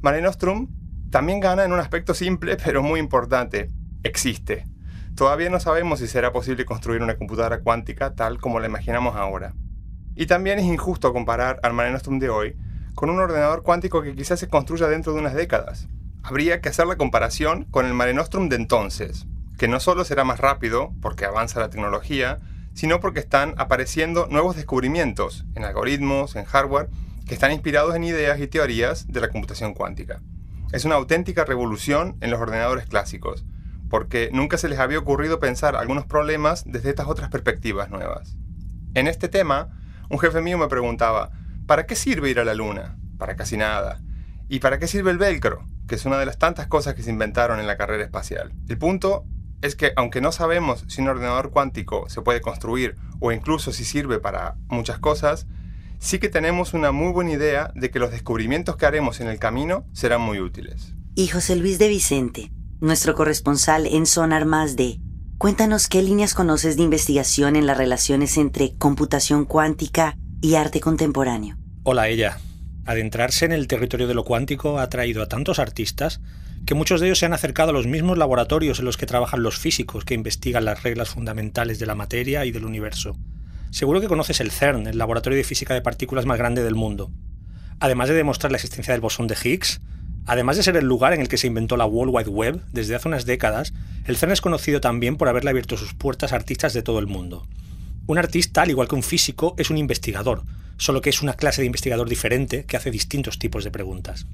Mare 0.02 0.22
Nostrum 0.22 0.70
también 1.12 1.40
gana 1.40 1.64
en 1.64 1.72
un 1.72 1.80
aspecto 1.80 2.16
simple 2.16 2.58
pero 2.64 2.82
muy 2.82 3.00
importante. 3.00 3.72
Existe. 4.04 4.66
Todavía 5.16 5.52
no 5.52 5.60
sabemos 5.60 6.00
si 6.00 6.08
será 6.08 6.34
posible 6.34 6.66
construir 6.66 7.04
una 7.04 7.18
computadora 7.18 7.62
cuántica 7.62 8.16
tal 8.16 8.40
como 8.40 8.60
la 8.60 8.66
imaginamos 8.66 9.16
ahora. 9.16 9.54
Y 10.16 10.26
también 10.26 10.58
es 10.58 10.66
injusto 10.66 11.14
comparar 11.14 11.60
al 11.62 11.74
Mare 11.74 11.92
Nostrum 11.92 12.18
de 12.18 12.30
hoy 12.30 12.58
con 12.96 13.10
un 13.10 13.20
ordenador 13.20 13.62
cuántico 13.62 14.02
que 14.02 14.16
quizás 14.16 14.40
se 14.40 14.48
construya 14.48 14.88
dentro 14.88 15.14
de 15.14 15.20
unas 15.20 15.34
décadas. 15.36 15.88
Habría 16.26 16.62
que 16.62 16.70
hacer 16.70 16.88
la 16.88 16.96
comparación 16.96 17.66
con 17.66 17.86
el 17.86 17.94
Mare 17.94 18.14
Nostrum 18.14 18.48
de 18.48 18.56
entonces, 18.56 19.28
que 19.58 19.68
no 19.68 19.82
solo 19.82 20.06
será 20.06 20.24
más 20.24 20.40
rápido, 20.40 20.94
porque 21.02 21.26
avanza 21.26 21.60
la 21.60 21.70
tecnología, 21.70 22.40
sino 22.74 23.02
porque 23.02 23.20
están 23.20 23.54
apareciendo 23.58 24.28
nuevos 24.30 24.56
descubrimientos 24.56 25.46
en 25.54 25.66
algoritmos, 25.66 26.38
en 26.38 26.46
hardware, 26.46 26.88
que 27.28 27.34
están 27.34 27.52
inspirados 27.52 27.94
en 27.94 28.06
ideas 28.06 28.40
y 28.40 28.48
teorías 28.48 29.08
de 29.10 29.20
la 29.20 29.28
computación 29.28 29.74
cuántica. 29.74 30.22
Es 30.72 30.86
una 30.86 30.96
auténtica 30.96 31.44
revolución 31.44 32.16
en 32.22 32.32
los 32.32 32.40
ordenadores 32.40 32.86
clásicos, 32.86 33.44
porque 33.90 34.30
nunca 34.32 34.58
se 34.58 34.70
les 34.70 34.80
había 34.80 35.00
ocurrido 35.00 35.42
pensar 35.42 35.76
algunos 35.76 36.06
problemas 36.06 36.64
desde 36.66 36.90
estas 36.90 37.08
otras 37.08 37.30
perspectivas 37.30 37.90
nuevas. 37.90 38.38
En 38.94 39.08
este 39.08 39.28
tema, 39.28 39.78
un 40.10 40.20
jefe 40.20 40.40
mío 40.40 40.58
me 40.58 40.70
preguntaba, 40.70 41.32
¿para 41.68 41.86
qué 41.86 41.98
sirve 41.98 42.30
ir 42.30 42.40
a 42.40 42.46
la 42.46 42.54
Luna? 42.54 42.98
Para 43.18 43.36
casi 43.36 43.58
nada. 43.58 44.00
¿Y 44.48 44.60
para 44.60 44.80
qué 44.80 44.88
sirve 44.88 45.12
el 45.12 45.18
velcro? 45.18 45.66
Que 45.88 45.96
es 45.96 46.06
una 46.06 46.18
de 46.18 46.26
las 46.26 46.38
tantas 46.38 46.68
cosas 46.68 46.96
que 46.96 47.04
se 47.04 47.10
inventaron 47.10 47.60
en 47.60 47.68
la 47.68 47.78
carrera 47.78 48.04
espacial. 48.04 48.54
El 48.68 48.78
punto 48.78 49.26
es 49.62 49.76
que 49.76 49.94
aunque 49.96 50.22
no 50.22 50.32
sabemos 50.32 50.86
si 50.88 51.02
un 51.02 51.08
ordenador 51.08 51.52
cuántico 51.52 52.10
se 52.10 52.22
puede 52.22 52.42
construir 52.42 52.96
o 53.20 53.32
incluso 53.32 53.72
si 53.72 53.86
sirve 53.86 54.20
para 54.20 54.56
muchas 54.68 55.00
cosas, 55.00 55.48
sí 56.00 56.20
que 56.20 56.30
tenemos 56.30 56.74
una 56.74 56.92
muy 56.92 57.12
buena 57.12 57.32
idea 57.32 57.72
de 57.76 57.90
que 57.90 58.00
los 58.00 58.12
descubrimientos 58.12 58.76
que 58.76 58.86
haremos 58.86 59.22
en 59.22 59.28
el 59.28 59.40
camino 59.40 59.86
serán 59.94 60.22
muy 60.22 60.40
útiles. 60.40 60.94
Y 61.16 61.28
José 61.28 61.56
Luis 61.56 61.80
de 61.80 61.88
Vicente, 61.88 62.52
nuestro 62.82 63.16
corresponsal 63.16 63.86
en 63.86 64.06
Sonar 64.06 64.46
Más 64.46 64.76
de 64.76 65.00
Cuéntanos 65.44 65.90
qué 65.90 66.02
líneas 66.02 66.36
conoces 66.36 66.78
de 66.78 66.84
investigación 66.84 67.58
en 67.58 67.66
las 67.66 67.78
relaciones 67.78 68.38
entre 68.38 68.78
computación 68.78 69.44
cuántica 69.44 70.18
y 70.42 70.56
arte 70.56 70.80
contemporáneo. 70.80 71.58
Hola 71.84 72.08
ella. 72.08 72.38
Adentrarse 72.86 73.46
en 73.46 73.52
el 73.54 73.68
territorio 73.68 74.08
de 74.08 74.14
lo 74.14 74.26
cuántico 74.26 74.80
ha 74.80 74.90
traído 74.90 75.24
a 75.24 75.28
tantos 75.28 75.60
artistas 75.60 76.20
que 76.66 76.76
muchos 76.76 77.00
de 77.00 77.08
ellos 77.08 77.20
se 77.20 77.26
han 77.26 77.34
acercado 77.34 77.70
a 77.70 77.74
los 77.74 77.88
mismos 77.88 78.18
laboratorios 78.18 78.80
en 78.80 78.86
los 78.86 78.98
que 78.98 79.06
trabajan 79.06 79.44
los 79.44 79.58
físicos 79.58 80.06
que 80.06 80.14
investigan 80.14 80.66
las 80.66 80.84
reglas 80.84 81.10
fundamentales 81.10 81.80
de 81.80 81.86
la 81.86 81.96
materia 81.96 82.46
y 82.46 82.52
del 82.52 82.66
universo. 82.66 83.16
Seguro 83.72 84.02
que 84.02 84.08
conoces 84.08 84.40
el 84.40 84.52
CERN, 84.52 84.88
el 84.88 84.98
laboratorio 84.98 85.38
de 85.38 85.44
física 85.44 85.74
de 85.74 85.82
partículas 85.82 86.26
más 86.26 86.38
grande 86.38 86.64
del 86.64 86.76
mundo. 86.76 87.12
Además 87.80 88.10
de 88.10 88.16
demostrar 88.16 88.52
la 88.52 88.58
existencia 88.58 88.94
del 88.94 89.02
bosón 89.02 89.28
de 89.28 89.36
Higgs, 89.42 89.82
Además 90.26 90.56
de 90.56 90.64
ser 90.64 90.78
el 90.78 90.86
lugar 90.86 91.14
en 91.14 91.20
el 91.20 91.28
que 91.28 91.38
se 91.38 91.48
inventó 91.48 91.76
la 91.76 91.86
World 91.86 92.16
Wide 92.16 92.30
Web 92.30 92.62
desde 92.72 92.96
hace 92.96 93.10
unas 93.10 93.26
décadas, 93.26 93.74
el 94.06 94.16
CERN 94.16 94.32
es 94.32 94.42
conocido 94.42 94.80
también 94.80 95.18
por 95.18 95.28
haberle 95.28 95.50
abierto 95.50 95.76
sus 95.76 95.94
puertas 95.94 96.32
a 96.32 96.38
artistas 96.38 96.74
de 96.74 96.82
todo 96.82 97.00
el 97.00 97.08
mundo. 97.08 97.46
Un 98.08 98.18
artista, 98.18 98.62
al 98.62 98.70
igual 98.70 98.88
que 98.88 98.96
un 98.96 99.04
físico, 99.04 99.54
es 99.58 99.70
un 99.70 99.78
investigador, 99.78 100.44
solo 100.84 101.00
que 101.00 101.10
es 101.10 101.22
una 101.22 101.36
clase 101.36 101.62
de 101.62 101.68
investigador 101.68 102.10
diferente 102.10 102.66
que 102.66 102.76
hace 102.76 102.92
distintos 102.92 103.40
tipos 103.40 103.64
de 103.64 103.72
preguntas. 103.72 104.28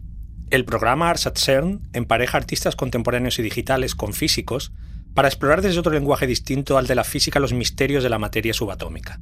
El 0.50 0.65
programa 0.65 1.12
Ars 1.12 1.27
at 1.27 1.38
CERN 1.38 1.88
empareja 1.94 2.38
artistas 2.38 2.75
contemporáneos 2.75 3.38
y 3.38 3.44
digitales 3.44 3.94
con 3.94 4.13
físicos 4.13 4.72
para 5.13 5.27
explorar 5.27 5.62
desde 5.62 5.77
otro 5.77 5.91
lenguaje 5.91 6.25
distinto 6.25 6.79
al 6.79 6.88
de 6.88 6.96
la 6.96 7.03
física 7.03 7.39
los 7.39 7.53
misterios 7.53 8.01
de 8.01 8.10
la 8.10 8.18
materia 8.18 8.56
subatómica. 8.56 9.20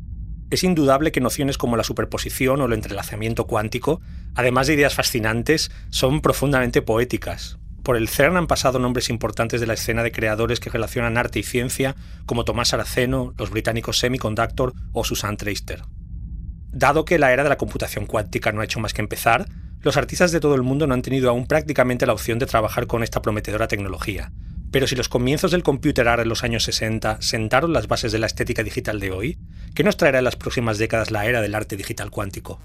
Es 0.51 0.63
indudable 0.63 1.11
que 1.11 1.19
nociones 1.19 1.57
como 1.57 1.75
la 1.75 1.83
superposición 1.83 2.61
o 2.61 2.65
el 2.65 2.71
entrelazamiento 2.71 3.45
cuántico, 3.45 3.99
además 4.33 4.67
de 4.67 4.75
ideas 4.75 4.95
fascinantes, 4.95 5.69
son 5.89 6.21
profundamente 6.21 6.81
poéticas. 6.81 7.57
Por 7.83 7.97
el 7.97 8.07
CERN 8.07 8.37
han 8.37 8.47
pasado 8.47 8.79
nombres 8.79 9.09
importantes 9.09 9.59
de 9.59 9.67
la 9.67 9.73
escena 9.73 10.01
de 10.01 10.13
creadores 10.13 10.61
que 10.61 10.69
relacionan 10.69 11.17
arte 11.17 11.39
y 11.39 11.43
ciencia, 11.43 11.97
como 12.25 12.45
Tomás 12.45 12.73
Araceno, 12.73 13.33
los 13.37 13.49
británicos 13.49 13.99
Semiconductor 13.99 14.73
o 14.93 15.03
Susan 15.03 15.35
Treister. 15.35 15.81
Dado 16.77 17.05
que 17.05 17.17
la 17.17 17.33
era 17.33 17.41
de 17.41 17.49
la 17.49 17.57
computación 17.57 18.05
cuántica 18.05 18.51
no 18.51 18.61
ha 18.61 18.63
hecho 18.63 18.79
más 18.79 18.93
que 18.93 19.01
empezar, 19.01 19.47
los 19.81 19.97
artistas 19.97 20.31
de 20.31 20.39
todo 20.39 20.53
el 20.53 20.61
mundo 20.61 20.85
no 20.85 20.93
han 20.93 21.01
tenido 21.01 21.27
aún 21.27 21.47
prácticamente 21.47 22.05
la 22.05 22.13
opción 22.13 22.37
de 22.37 22.45
trabajar 22.45 22.85
con 22.85 23.01
esta 23.01 23.19
prometedora 23.19 23.67
tecnología. 23.67 24.31
Pero 24.69 24.85
si 24.85 24.95
los 24.95 25.09
comienzos 25.09 25.49
del 25.49 25.63
computer 25.63 26.07
art 26.07 26.21
en 26.21 26.29
los 26.29 26.43
años 26.43 26.65
60 26.65 27.19
sentaron 27.19 27.73
las 27.73 27.87
bases 27.87 28.11
de 28.11 28.19
la 28.19 28.27
estética 28.27 28.61
digital 28.61 28.99
de 28.99 29.09
hoy, 29.09 29.39
¿qué 29.73 29.83
nos 29.83 29.97
traerá 29.97 30.19
en 30.19 30.25
las 30.25 30.35
próximas 30.35 30.77
décadas 30.77 31.09
la 31.09 31.25
era 31.25 31.41
del 31.41 31.55
arte 31.55 31.77
digital 31.77 32.11
cuántico? 32.11 32.59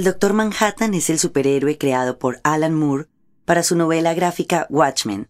El 0.00 0.04
Doctor 0.04 0.32
Manhattan 0.32 0.94
es 0.94 1.10
el 1.10 1.18
superhéroe 1.18 1.76
creado 1.76 2.18
por 2.18 2.40
Alan 2.42 2.74
Moore 2.74 3.08
para 3.44 3.62
su 3.62 3.76
novela 3.76 4.14
gráfica 4.14 4.66
Watchmen. 4.70 5.28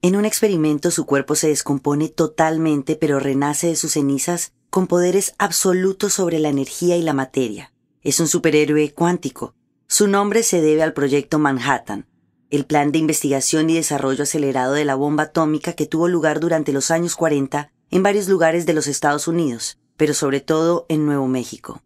En 0.00 0.16
un 0.16 0.24
experimento 0.24 0.90
su 0.90 1.04
cuerpo 1.04 1.34
se 1.34 1.48
descompone 1.48 2.08
totalmente 2.08 2.96
pero 2.96 3.20
renace 3.20 3.66
de 3.66 3.76
sus 3.76 3.92
cenizas 3.92 4.54
con 4.70 4.86
poderes 4.86 5.34
absolutos 5.36 6.14
sobre 6.14 6.38
la 6.38 6.48
energía 6.48 6.96
y 6.96 7.02
la 7.02 7.12
materia. 7.12 7.74
Es 8.00 8.18
un 8.18 8.26
superhéroe 8.26 8.90
cuántico. 8.94 9.54
Su 9.86 10.08
nombre 10.08 10.42
se 10.44 10.62
debe 10.62 10.82
al 10.82 10.94
proyecto 10.94 11.38
Manhattan, 11.38 12.06
el 12.48 12.64
plan 12.64 12.92
de 12.92 12.98
investigación 13.00 13.68
y 13.68 13.74
desarrollo 13.74 14.22
acelerado 14.22 14.72
de 14.72 14.86
la 14.86 14.94
bomba 14.94 15.24
atómica 15.24 15.74
que 15.74 15.84
tuvo 15.84 16.08
lugar 16.08 16.40
durante 16.40 16.72
los 16.72 16.90
años 16.90 17.16
40 17.16 17.70
en 17.90 18.02
varios 18.02 18.28
lugares 18.28 18.64
de 18.64 18.72
los 18.72 18.86
Estados 18.86 19.28
Unidos, 19.28 19.76
pero 19.98 20.14
sobre 20.14 20.40
todo 20.40 20.86
en 20.88 21.04
Nuevo 21.04 21.28
México 21.28 21.82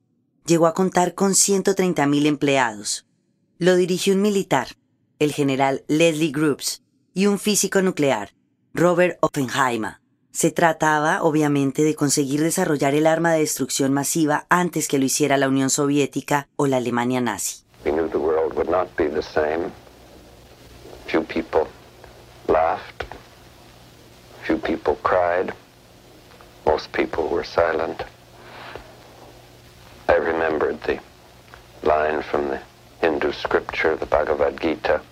llegó 0.51 0.67
a 0.67 0.75
contar 0.75 1.15
con 1.15 1.35
130.000 1.35 2.27
empleados. 2.27 3.07
Lo 3.59 3.77
dirigió 3.77 4.15
un 4.15 4.21
militar, 4.21 4.67
el 5.21 5.33
general 5.33 5.85
Leslie 5.87 6.33
Groups, 6.33 6.83
y 7.15 7.27
un 7.27 7.39
físico 7.39 7.81
nuclear, 7.83 8.31
Robert 8.75 9.17
Oppenheimer. 9.21 10.01
Se 10.33 10.51
trataba, 10.51 11.23
obviamente, 11.23 11.85
de 11.85 11.95
conseguir 11.95 12.43
desarrollar 12.43 12.95
el 12.95 13.07
arma 13.07 13.33
de 13.33 13.41
destrucción 13.41 13.93
masiva 13.93 14.47
antes 14.49 14.89
que 14.89 14.99
lo 14.99 15.05
hiciera 15.05 15.37
la 15.37 15.49
Unión 15.49 15.71
Soviética 15.71 16.49
o 16.57 16.67
la 16.67 16.79
Alemania 16.79 17.21
nazi. 17.21 17.65
Most 26.67 26.93
people 26.93 27.29
were 27.29 27.45
silent. 27.45 28.05
Remembered 30.41 30.83
the 30.85 30.99
line 31.83 32.23
from 32.23 32.49
the 32.49 32.63
Hindu 33.03 33.31
scripture, 33.33 33.95
the 33.95 34.07
Bhagavad 34.07 34.59
Gita. 34.59 35.03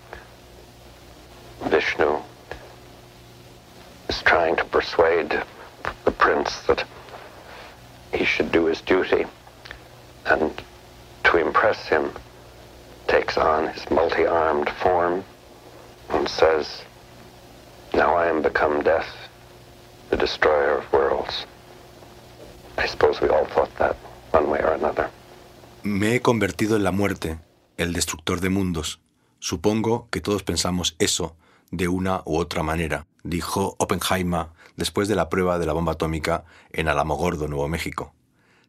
Vishnu 1.65 2.17
is 4.09 4.23
trying 4.23 4.55
to 4.55 4.65
persuade 4.65 5.43
the 6.03 6.11
prince 6.11 6.61
that 6.61 6.83
he 8.11 8.25
should 8.25 8.51
do 8.51 8.65
his 8.65 8.81
duty, 8.81 9.27
and 10.25 10.63
to 11.25 11.37
impress 11.37 11.87
him, 11.87 12.11
takes 13.07 13.37
on 13.37 13.67
his 13.67 13.87
multi 13.91 14.25
armed 14.25 14.71
form 14.81 15.23
and 16.09 16.27
says, 16.27 16.81
Now 17.93 18.15
I 18.15 18.25
am 18.25 18.41
become 18.41 18.81
death, 18.81 19.29
the 20.09 20.17
destroyer 20.17 20.79
of 20.79 20.91
worlds. 20.91 21.45
I 22.79 22.87
suppose 22.87 23.21
we 23.21 23.29
all 23.29 23.45
thought 23.45 23.77
that. 23.77 23.95
Me 25.83 26.13
he 26.13 26.21
convertido 26.21 26.75
en 26.75 26.83
la 26.83 26.91
muerte, 26.91 27.39
el 27.77 27.93
destructor 27.93 28.41
de 28.41 28.49
mundos. 28.49 28.99
Supongo 29.39 30.09
que 30.09 30.19
todos 30.19 30.43
pensamos 30.43 30.97
eso 30.99 31.37
de 31.71 31.87
una 31.87 32.21
u 32.25 32.37
otra 32.37 32.63
manera, 32.63 33.07
dijo 33.23 33.75
Oppenheimer 33.79 34.47
después 34.75 35.07
de 35.07 35.15
la 35.15 35.29
prueba 35.29 35.57
de 35.57 35.65
la 35.65 35.71
bomba 35.71 35.93
atómica 35.93 36.43
en 36.71 36.89
Alamogordo, 36.89 37.47
Nuevo 37.47 37.69
México. 37.69 38.13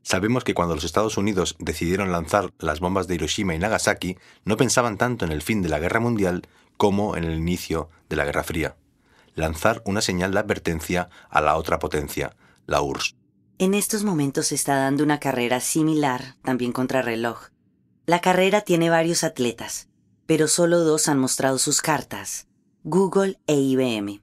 Sabemos 0.02 0.44
que 0.44 0.54
cuando 0.54 0.76
los 0.76 0.84
Estados 0.84 1.16
Unidos 1.16 1.56
decidieron 1.58 2.12
lanzar 2.12 2.52
las 2.60 2.78
bombas 2.78 3.08
de 3.08 3.16
Hiroshima 3.16 3.56
y 3.56 3.58
Nagasaki, 3.58 4.16
no 4.44 4.56
pensaban 4.56 4.96
tanto 4.96 5.24
en 5.24 5.32
el 5.32 5.42
fin 5.42 5.62
de 5.62 5.68
la 5.68 5.80
guerra 5.80 5.98
mundial 5.98 6.42
como 6.76 7.16
en 7.16 7.24
el 7.24 7.34
inicio 7.34 7.90
de 8.08 8.16
la 8.16 8.24
Guerra 8.24 8.44
Fría. 8.44 8.76
Lanzar 9.34 9.82
una 9.84 10.00
señal 10.00 10.30
de 10.32 10.38
advertencia 10.38 11.10
a 11.28 11.40
la 11.40 11.56
otra 11.56 11.80
potencia, 11.80 12.36
la 12.66 12.82
URSS. 12.82 13.19
En 13.60 13.74
estos 13.74 14.04
momentos 14.04 14.46
se 14.46 14.54
está 14.54 14.76
dando 14.76 15.04
una 15.04 15.20
carrera 15.20 15.60
similar, 15.60 16.34
también 16.42 16.72
contra 16.72 17.02
reloj. 17.02 17.50
La 18.06 18.22
carrera 18.22 18.62
tiene 18.62 18.88
varios 18.88 19.22
atletas, 19.22 19.90
pero 20.24 20.48
solo 20.48 20.78
dos 20.78 21.08
han 21.08 21.18
mostrado 21.18 21.58
sus 21.58 21.82
cartas, 21.82 22.48
Google 22.84 23.38
e 23.46 23.56
IBM. 23.56 24.22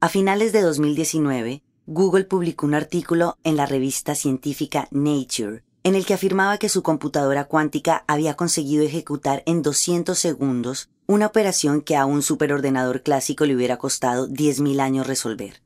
A 0.00 0.08
finales 0.08 0.54
de 0.54 0.62
2019, 0.62 1.62
Google 1.84 2.24
publicó 2.24 2.64
un 2.64 2.72
artículo 2.72 3.36
en 3.44 3.58
la 3.58 3.66
revista 3.66 4.14
científica 4.14 4.88
Nature, 4.90 5.62
en 5.82 5.94
el 5.94 6.06
que 6.06 6.14
afirmaba 6.14 6.56
que 6.56 6.70
su 6.70 6.82
computadora 6.82 7.44
cuántica 7.44 8.04
había 8.08 8.34
conseguido 8.34 8.82
ejecutar 8.82 9.42
en 9.44 9.60
200 9.60 10.18
segundos 10.18 10.88
una 11.06 11.26
operación 11.26 11.82
que 11.82 11.96
a 11.96 12.06
un 12.06 12.22
superordenador 12.22 13.02
clásico 13.02 13.44
le 13.44 13.54
hubiera 13.54 13.76
costado 13.76 14.26
10.000 14.26 14.80
años 14.80 15.06
resolver. 15.06 15.60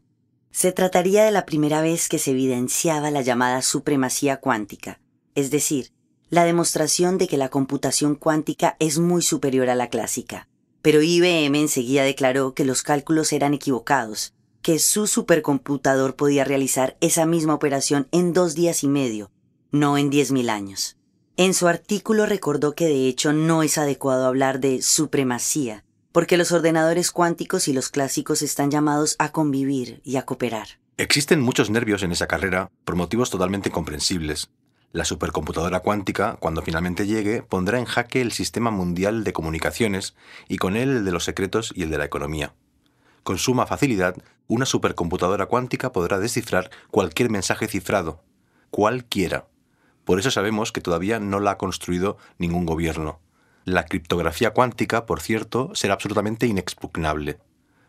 Se 0.54 0.70
trataría 0.70 1.24
de 1.24 1.32
la 1.32 1.46
primera 1.46 1.82
vez 1.82 2.08
que 2.08 2.20
se 2.20 2.30
evidenciaba 2.30 3.10
la 3.10 3.22
llamada 3.22 3.60
supremacía 3.60 4.36
cuántica, 4.36 5.00
es 5.34 5.50
decir, 5.50 5.90
la 6.30 6.44
demostración 6.44 7.18
de 7.18 7.26
que 7.26 7.36
la 7.36 7.48
computación 7.48 8.14
cuántica 8.14 8.76
es 8.78 9.00
muy 9.00 9.20
superior 9.20 9.68
a 9.68 9.74
la 9.74 9.88
clásica. 9.88 10.46
Pero 10.80 11.02
IBM 11.02 11.56
enseguida 11.56 12.04
declaró 12.04 12.54
que 12.54 12.64
los 12.64 12.84
cálculos 12.84 13.32
eran 13.32 13.52
equivocados, 13.52 14.32
que 14.62 14.78
su 14.78 15.08
supercomputador 15.08 16.14
podía 16.14 16.44
realizar 16.44 16.96
esa 17.00 17.26
misma 17.26 17.54
operación 17.54 18.06
en 18.12 18.32
dos 18.32 18.54
días 18.54 18.84
y 18.84 18.88
medio, 18.88 19.32
no 19.72 19.98
en 19.98 20.08
diez 20.08 20.30
mil 20.30 20.50
años. 20.50 20.96
En 21.36 21.52
su 21.52 21.66
artículo 21.66 22.26
recordó 22.26 22.76
que 22.76 22.86
de 22.86 23.08
hecho 23.08 23.32
no 23.32 23.64
es 23.64 23.76
adecuado 23.76 24.24
hablar 24.24 24.60
de 24.60 24.82
supremacía, 24.82 25.84
porque 26.14 26.36
los 26.36 26.52
ordenadores 26.52 27.10
cuánticos 27.10 27.66
y 27.66 27.72
los 27.72 27.88
clásicos 27.88 28.40
están 28.42 28.70
llamados 28.70 29.16
a 29.18 29.32
convivir 29.32 30.00
y 30.04 30.14
a 30.14 30.24
cooperar. 30.24 30.78
Existen 30.96 31.40
muchos 31.40 31.70
nervios 31.70 32.04
en 32.04 32.12
esa 32.12 32.28
carrera 32.28 32.70
por 32.84 32.94
motivos 32.94 33.30
totalmente 33.30 33.72
comprensibles. 33.72 34.48
La 34.92 35.04
supercomputadora 35.04 35.80
cuántica, 35.80 36.36
cuando 36.38 36.62
finalmente 36.62 37.08
llegue, 37.08 37.42
pondrá 37.42 37.80
en 37.80 37.84
jaque 37.84 38.20
el 38.20 38.30
sistema 38.30 38.70
mundial 38.70 39.24
de 39.24 39.32
comunicaciones 39.32 40.14
y 40.46 40.58
con 40.58 40.76
él 40.76 40.98
el 40.98 41.04
de 41.04 41.10
los 41.10 41.24
secretos 41.24 41.72
y 41.74 41.82
el 41.82 41.90
de 41.90 41.98
la 41.98 42.04
economía. 42.04 42.54
Con 43.24 43.38
suma 43.38 43.66
facilidad, 43.66 44.14
una 44.46 44.66
supercomputadora 44.66 45.46
cuántica 45.46 45.90
podrá 45.90 46.20
descifrar 46.20 46.70
cualquier 46.92 47.28
mensaje 47.28 47.66
cifrado, 47.66 48.22
cualquiera. 48.70 49.48
Por 50.04 50.20
eso 50.20 50.30
sabemos 50.30 50.70
que 50.70 50.80
todavía 50.80 51.18
no 51.18 51.40
la 51.40 51.50
ha 51.50 51.58
construido 51.58 52.18
ningún 52.38 52.66
gobierno. 52.66 53.23
La 53.64 53.86
criptografía 53.86 54.50
cuántica, 54.52 55.06
por 55.06 55.22
cierto, 55.22 55.70
será 55.74 55.94
absolutamente 55.94 56.46
inexpugnable, 56.46 57.38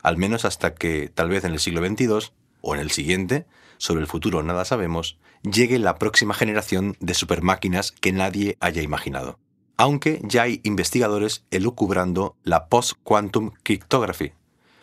al 0.01 0.15
menos 0.15 0.45
hasta 0.45 0.73
que, 0.73 1.11
tal 1.13 1.27
vez 1.27 1.43
en 1.43 1.51
el 1.51 1.59
siglo 1.59 1.85
XXII, 1.85 2.31
o 2.61 2.75
en 2.75 2.79
el 2.79 2.91
siguiente, 2.91 3.45
sobre 3.77 4.01
el 4.01 4.07
futuro 4.07 4.41
nada 4.41 4.63
sabemos, 4.63 5.19
llegue 5.43 5.77
la 5.77 5.97
próxima 5.99 6.33
generación 6.33 6.95
de 7.01 7.13
supermáquinas 7.13 7.91
que 7.91 8.13
nadie 8.13 8.57
haya 8.61 8.81
imaginado. 8.81 9.37
Aunque 9.75 10.21
ya 10.23 10.43
hay 10.43 10.61
investigadores 10.63 11.43
elucubrando 11.51 12.37
la 12.43 12.67
post-quantum 12.67 13.51
cryptography. 13.63 14.31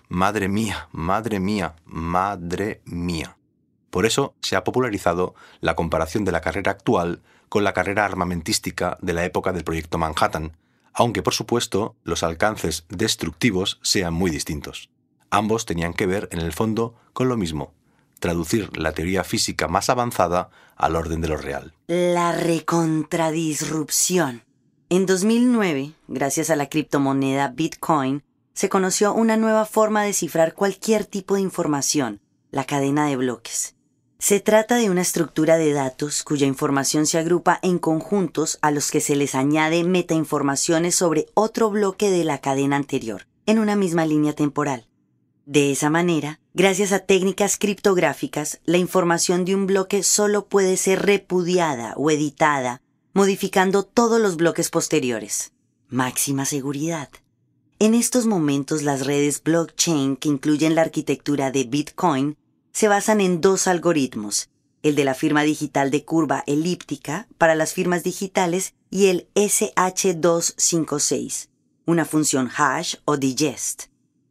Madre 0.08 0.48
mía, 0.48 0.88
madre 0.92 1.40
mía, 1.40 1.74
madre 1.86 2.82
mía. 2.84 3.38
Por 3.88 4.04
eso 4.04 4.34
se 4.42 4.56
ha 4.56 4.64
popularizado 4.64 5.34
la 5.60 5.74
comparación 5.74 6.26
de 6.26 6.32
la 6.32 6.42
carrera 6.42 6.72
actual 6.72 7.22
con 7.48 7.64
la 7.64 7.72
carrera 7.72 8.04
armamentística 8.04 8.98
de 9.00 9.14
la 9.14 9.24
época 9.24 9.52
del 9.52 9.64
proyecto 9.64 9.96
Manhattan, 9.96 10.52
aunque 10.92 11.22
por 11.22 11.34
supuesto 11.34 11.96
los 12.04 12.22
alcances 12.22 12.84
destructivos 12.88 13.80
sean 13.82 14.14
muy 14.14 14.30
distintos. 14.30 14.90
Ambos 15.30 15.66
tenían 15.66 15.94
que 15.94 16.06
ver 16.06 16.28
en 16.32 16.40
el 16.40 16.52
fondo 16.52 16.94
con 17.12 17.28
lo 17.28 17.36
mismo, 17.36 17.74
traducir 18.20 18.76
la 18.76 18.92
teoría 18.92 19.24
física 19.24 19.66
más 19.68 19.90
avanzada 19.90 20.50
al 20.76 20.96
orden 20.96 21.20
de 21.20 21.28
lo 21.28 21.36
real. 21.36 21.74
La 21.86 22.32
recontradisrupción. 22.32 24.42
En 24.88 25.06
2009, 25.06 25.92
gracias 26.08 26.50
a 26.50 26.56
la 26.56 26.68
criptomoneda 26.68 27.46
Bitcoin, 27.48 28.24
se 28.52 28.68
conoció 28.68 29.14
una 29.14 29.38
nueva 29.38 29.64
forma 29.64 30.02
de 30.02 30.12
cifrar 30.12 30.54
cualquier 30.54 31.06
tipo 31.06 31.36
de 31.36 31.40
información, 31.40 32.20
la 32.50 32.64
cadena 32.64 33.06
de 33.06 33.16
bloques. 33.16 33.76
Se 34.22 34.38
trata 34.38 34.76
de 34.76 34.88
una 34.88 35.00
estructura 35.00 35.58
de 35.58 35.72
datos 35.72 36.22
cuya 36.22 36.46
información 36.46 37.06
se 37.08 37.18
agrupa 37.18 37.58
en 37.60 37.80
conjuntos 37.80 38.56
a 38.62 38.70
los 38.70 38.92
que 38.92 39.00
se 39.00 39.16
les 39.16 39.34
añade 39.34 39.82
metainformaciones 39.82 40.94
sobre 40.94 41.26
otro 41.34 41.70
bloque 41.70 42.08
de 42.08 42.22
la 42.22 42.38
cadena 42.38 42.76
anterior, 42.76 43.26
en 43.46 43.58
una 43.58 43.74
misma 43.74 44.06
línea 44.06 44.32
temporal. 44.32 44.86
De 45.44 45.72
esa 45.72 45.90
manera, 45.90 46.38
gracias 46.54 46.92
a 46.92 47.00
técnicas 47.00 47.56
criptográficas, 47.58 48.60
la 48.64 48.78
información 48.78 49.44
de 49.44 49.56
un 49.56 49.66
bloque 49.66 50.04
solo 50.04 50.46
puede 50.46 50.76
ser 50.76 51.02
repudiada 51.02 51.94
o 51.96 52.08
editada, 52.08 52.80
modificando 53.14 53.82
todos 53.82 54.20
los 54.20 54.36
bloques 54.36 54.70
posteriores. 54.70 55.50
Máxima 55.88 56.44
seguridad. 56.44 57.08
En 57.80 57.94
estos 57.94 58.26
momentos 58.26 58.84
las 58.84 59.04
redes 59.04 59.42
blockchain 59.42 60.14
que 60.14 60.28
incluyen 60.28 60.76
la 60.76 60.82
arquitectura 60.82 61.50
de 61.50 61.64
Bitcoin 61.64 62.36
se 62.72 62.88
basan 62.88 63.20
en 63.20 63.40
dos 63.40 63.66
algoritmos, 63.66 64.50
el 64.82 64.96
de 64.96 65.04
la 65.04 65.14
firma 65.14 65.42
digital 65.42 65.90
de 65.90 66.04
curva 66.04 66.44
elíptica 66.46 67.26
para 67.38 67.54
las 67.54 67.72
firmas 67.72 68.02
digitales 68.02 68.74
y 68.90 69.06
el 69.06 69.28
SH256, 69.34 71.48
una 71.86 72.04
función 72.04 72.50
hash 72.56 72.96
o 73.04 73.16
digest. 73.16 73.84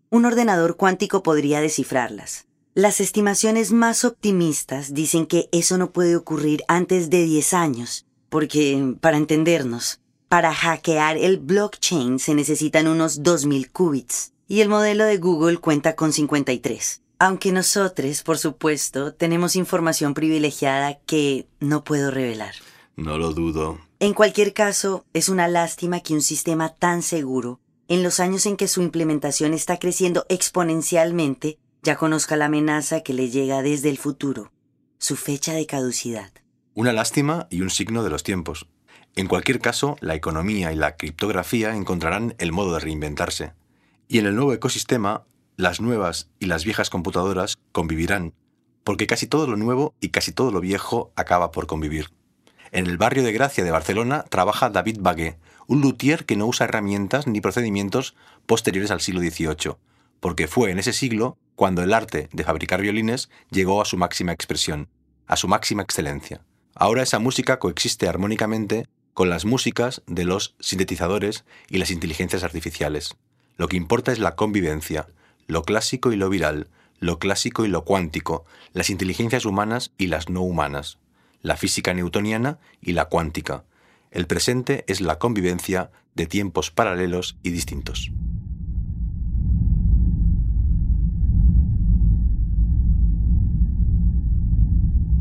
Un 0.09 0.25
ordenador 0.25 0.75
cuántico 0.75 1.23
podría 1.23 1.61
descifrarlas. 1.61 2.47
Las 2.73 2.99
estimaciones 2.99 3.71
más 3.71 4.03
optimistas 4.05 4.93
dicen 4.93 5.25
que 5.25 5.49
eso 5.51 5.77
no 5.77 5.91
puede 5.91 6.15
ocurrir 6.15 6.63
antes 6.67 7.09
de 7.09 7.23
10 7.23 7.53
años, 7.53 8.05
porque, 8.29 8.95
para 9.01 9.17
entendernos, 9.17 9.99
para 10.29 10.53
hackear 10.53 11.17
el 11.17 11.37
blockchain 11.37 12.17
se 12.17 12.33
necesitan 12.33 12.87
unos 12.87 13.21
2.000 13.21 13.69
qubits, 13.71 14.31
y 14.47 14.61
el 14.61 14.69
modelo 14.69 15.03
de 15.03 15.17
Google 15.17 15.57
cuenta 15.57 15.97
con 15.97 16.13
53. 16.13 17.00
Aunque 17.23 17.51
nosotros, 17.51 18.23
por 18.23 18.39
supuesto, 18.39 19.13
tenemos 19.13 19.55
información 19.55 20.15
privilegiada 20.15 20.97
que 21.05 21.45
no 21.59 21.83
puedo 21.83 22.09
revelar. 22.09 22.55
No 22.95 23.19
lo 23.19 23.31
dudo. 23.31 23.79
En 23.99 24.15
cualquier 24.15 24.53
caso, 24.53 25.05
es 25.13 25.29
una 25.29 25.47
lástima 25.47 25.99
que 25.99 26.15
un 26.15 26.23
sistema 26.23 26.69
tan 26.69 27.03
seguro, 27.03 27.59
en 27.87 28.01
los 28.01 28.19
años 28.19 28.47
en 28.47 28.57
que 28.57 28.67
su 28.67 28.81
implementación 28.81 29.53
está 29.53 29.77
creciendo 29.77 30.25
exponencialmente, 30.29 31.59
ya 31.83 31.95
conozca 31.95 32.37
la 32.37 32.45
amenaza 32.45 33.01
que 33.01 33.13
le 33.13 33.29
llega 33.29 33.61
desde 33.61 33.89
el 33.89 33.99
futuro, 33.99 34.51
su 34.97 35.15
fecha 35.15 35.53
de 35.53 35.67
caducidad. 35.67 36.31
Una 36.73 36.91
lástima 36.91 37.45
y 37.51 37.61
un 37.61 37.69
signo 37.69 38.03
de 38.03 38.09
los 38.09 38.23
tiempos. 38.23 38.65
En 39.15 39.27
cualquier 39.27 39.59
caso, 39.59 39.95
la 39.99 40.15
economía 40.15 40.73
y 40.73 40.75
la 40.75 40.95
criptografía 40.95 41.75
encontrarán 41.75 42.33
el 42.39 42.51
modo 42.51 42.73
de 42.73 42.79
reinventarse. 42.79 43.53
Y 44.07 44.17
en 44.17 44.25
el 44.25 44.35
nuevo 44.35 44.53
ecosistema 44.53 45.23
las 45.61 45.79
nuevas 45.79 46.29
y 46.39 46.47
las 46.47 46.65
viejas 46.65 46.89
computadoras 46.89 47.57
convivirán, 47.71 48.33
porque 48.83 49.07
casi 49.07 49.27
todo 49.27 49.47
lo 49.47 49.57
nuevo 49.57 49.93
y 50.01 50.09
casi 50.09 50.31
todo 50.31 50.51
lo 50.51 50.59
viejo 50.59 51.11
acaba 51.15 51.51
por 51.51 51.67
convivir. 51.67 52.09
En 52.71 52.87
el 52.87 52.97
barrio 52.97 53.23
de 53.23 53.31
Gracia 53.31 53.63
de 53.63 53.71
Barcelona 53.71 54.25
trabaja 54.29 54.69
David 54.69 54.97
Bagué, 55.01 55.37
un 55.67 55.81
luthier 55.81 56.25
que 56.25 56.35
no 56.35 56.47
usa 56.47 56.65
herramientas 56.65 57.27
ni 57.27 57.41
procedimientos 57.41 58.15
posteriores 58.45 58.91
al 58.91 59.01
siglo 59.01 59.21
XVIII, 59.21 59.75
porque 60.19 60.47
fue 60.47 60.71
en 60.71 60.79
ese 60.79 60.93
siglo 60.93 61.37
cuando 61.55 61.83
el 61.83 61.93
arte 61.93 62.29
de 62.31 62.43
fabricar 62.43 62.81
violines 62.81 63.29
llegó 63.49 63.81
a 63.81 63.85
su 63.85 63.97
máxima 63.97 64.31
expresión, 64.31 64.89
a 65.27 65.35
su 65.35 65.47
máxima 65.47 65.83
excelencia. 65.83 66.41
Ahora 66.73 67.03
esa 67.03 67.19
música 67.19 67.59
coexiste 67.59 68.07
armónicamente 68.07 68.87
con 69.13 69.29
las 69.29 69.45
músicas 69.45 70.01
de 70.07 70.25
los 70.25 70.55
sintetizadores 70.59 71.43
y 71.69 71.77
las 71.77 71.91
inteligencias 71.91 72.43
artificiales. 72.43 73.15
Lo 73.57 73.67
que 73.67 73.77
importa 73.77 74.11
es 74.11 74.19
la 74.19 74.35
convivencia, 74.35 75.07
lo 75.47 75.63
clásico 75.63 76.11
y 76.11 76.15
lo 76.15 76.29
viral, 76.29 76.67
lo 76.99 77.19
clásico 77.19 77.65
y 77.65 77.67
lo 77.67 77.83
cuántico, 77.83 78.45
las 78.73 78.89
inteligencias 78.89 79.45
humanas 79.45 79.91
y 79.97 80.07
las 80.07 80.29
no 80.29 80.41
humanas, 80.41 80.99
la 81.41 81.57
física 81.57 81.93
newtoniana 81.93 82.59
y 82.81 82.93
la 82.93 83.05
cuántica. 83.05 83.63
El 84.11 84.27
presente 84.27 84.85
es 84.87 85.01
la 85.01 85.17
convivencia 85.17 85.91
de 86.15 86.27
tiempos 86.27 86.71
paralelos 86.71 87.37
y 87.43 87.49
distintos. 87.49 88.11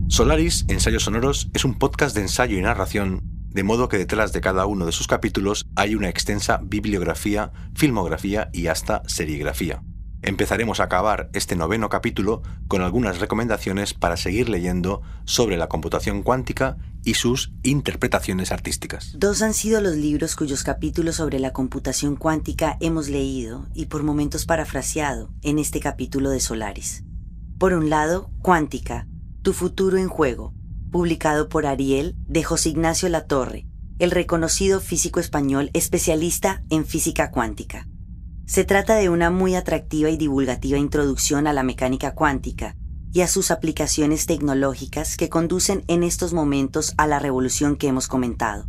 Solaris, 0.09 0.67
Ensayos 0.69 1.05
Sonoros, 1.05 1.49
es 1.55 1.65
un 1.65 1.79
podcast 1.79 2.17
de 2.17 2.23
ensayo 2.23 2.59
y 2.59 2.61
narración, 2.61 3.23
de 3.49 3.63
modo 3.63 3.89
que 3.89 3.97
detrás 3.97 4.33
de 4.33 4.41
cada 4.41 4.67
uno 4.67 4.85
de 4.85 4.93
sus 4.93 5.07
capítulos 5.07 5.67
hay 5.77 5.95
una 5.95 6.09
extensa 6.09 6.61
bibliografía, 6.63 7.53
filmografía 7.75 8.51
y 8.53 8.67
hasta 8.67 9.03
serigrafía. 9.07 9.83
Empezaremos 10.23 10.81
a 10.81 10.85
acabar 10.85 11.31
este 11.33 11.57
noveno 11.57 11.89
capítulo 11.89 12.43
con 12.69 12.83
algunas 12.83 13.21
recomendaciones 13.21 13.95
para 13.95 14.19
seguir 14.19 14.51
leyendo 14.51 15.01
sobre 15.25 15.57
la 15.57 15.69
computación 15.69 16.23
cuántica 16.23 16.77
y 17.05 17.15
sus 17.15 17.53
interpretaciones 17.63 18.53
artísticas. 18.53 19.15
Dos 19.17 19.41
han 19.41 19.55
sido 19.55 19.81
los 19.81 19.97
libros 19.97 20.37
cuyos 20.37 20.63
capítulos 20.63 21.17
sobre 21.17 21.39
la 21.39 21.55
computación 21.55 22.17
cuántica 22.17 22.77
hemos 22.81 23.09
leído 23.09 23.67
y 23.73 23.87
por 23.87 24.03
momentos 24.03 24.45
parafraseado 24.45 25.31
en 25.41 25.59
este 25.59 25.81
capítulo 25.81 26.29
de 26.29 26.41
Solaris. 26.41 27.03
Por 27.59 27.73
un 27.73 27.89
lado, 27.89 28.31
Cuántica, 28.43 29.07
Tu 29.43 29.55
futuro 29.55 29.97
en 29.97 30.09
juego, 30.09 30.53
publicado 30.91 31.49
por 31.49 31.65
Ariel 31.65 32.15
de 32.27 32.45
José 32.45 32.69
Ignacio 32.71 33.09
Latorre, 33.09 33.67
el 33.99 34.11
reconocido 34.11 34.81
físico 34.81 35.19
español 35.19 35.71
especialista 35.73 36.63
en 36.69 36.85
física 36.85 37.31
cuántica. 37.31 37.87
Se 38.51 38.65
trata 38.65 38.97
de 38.97 39.09
una 39.09 39.31
muy 39.31 39.55
atractiva 39.55 40.11
y 40.11 40.17
divulgativa 40.17 40.77
introducción 40.77 41.47
a 41.47 41.53
la 41.53 41.63
mecánica 41.63 42.17
cuántica 42.17 42.75
y 43.13 43.21
a 43.21 43.29
sus 43.29 43.53
aplicaciones 43.53 44.27
tecnológicas 44.27 45.17
que 45.17 45.29
conducen 45.29 45.85
en 45.87 46.03
estos 46.03 46.33
momentos 46.33 46.93
a 46.97 47.07
la 47.07 47.21
revolución 47.21 47.77
que 47.77 47.87
hemos 47.87 48.09
comentado. 48.09 48.67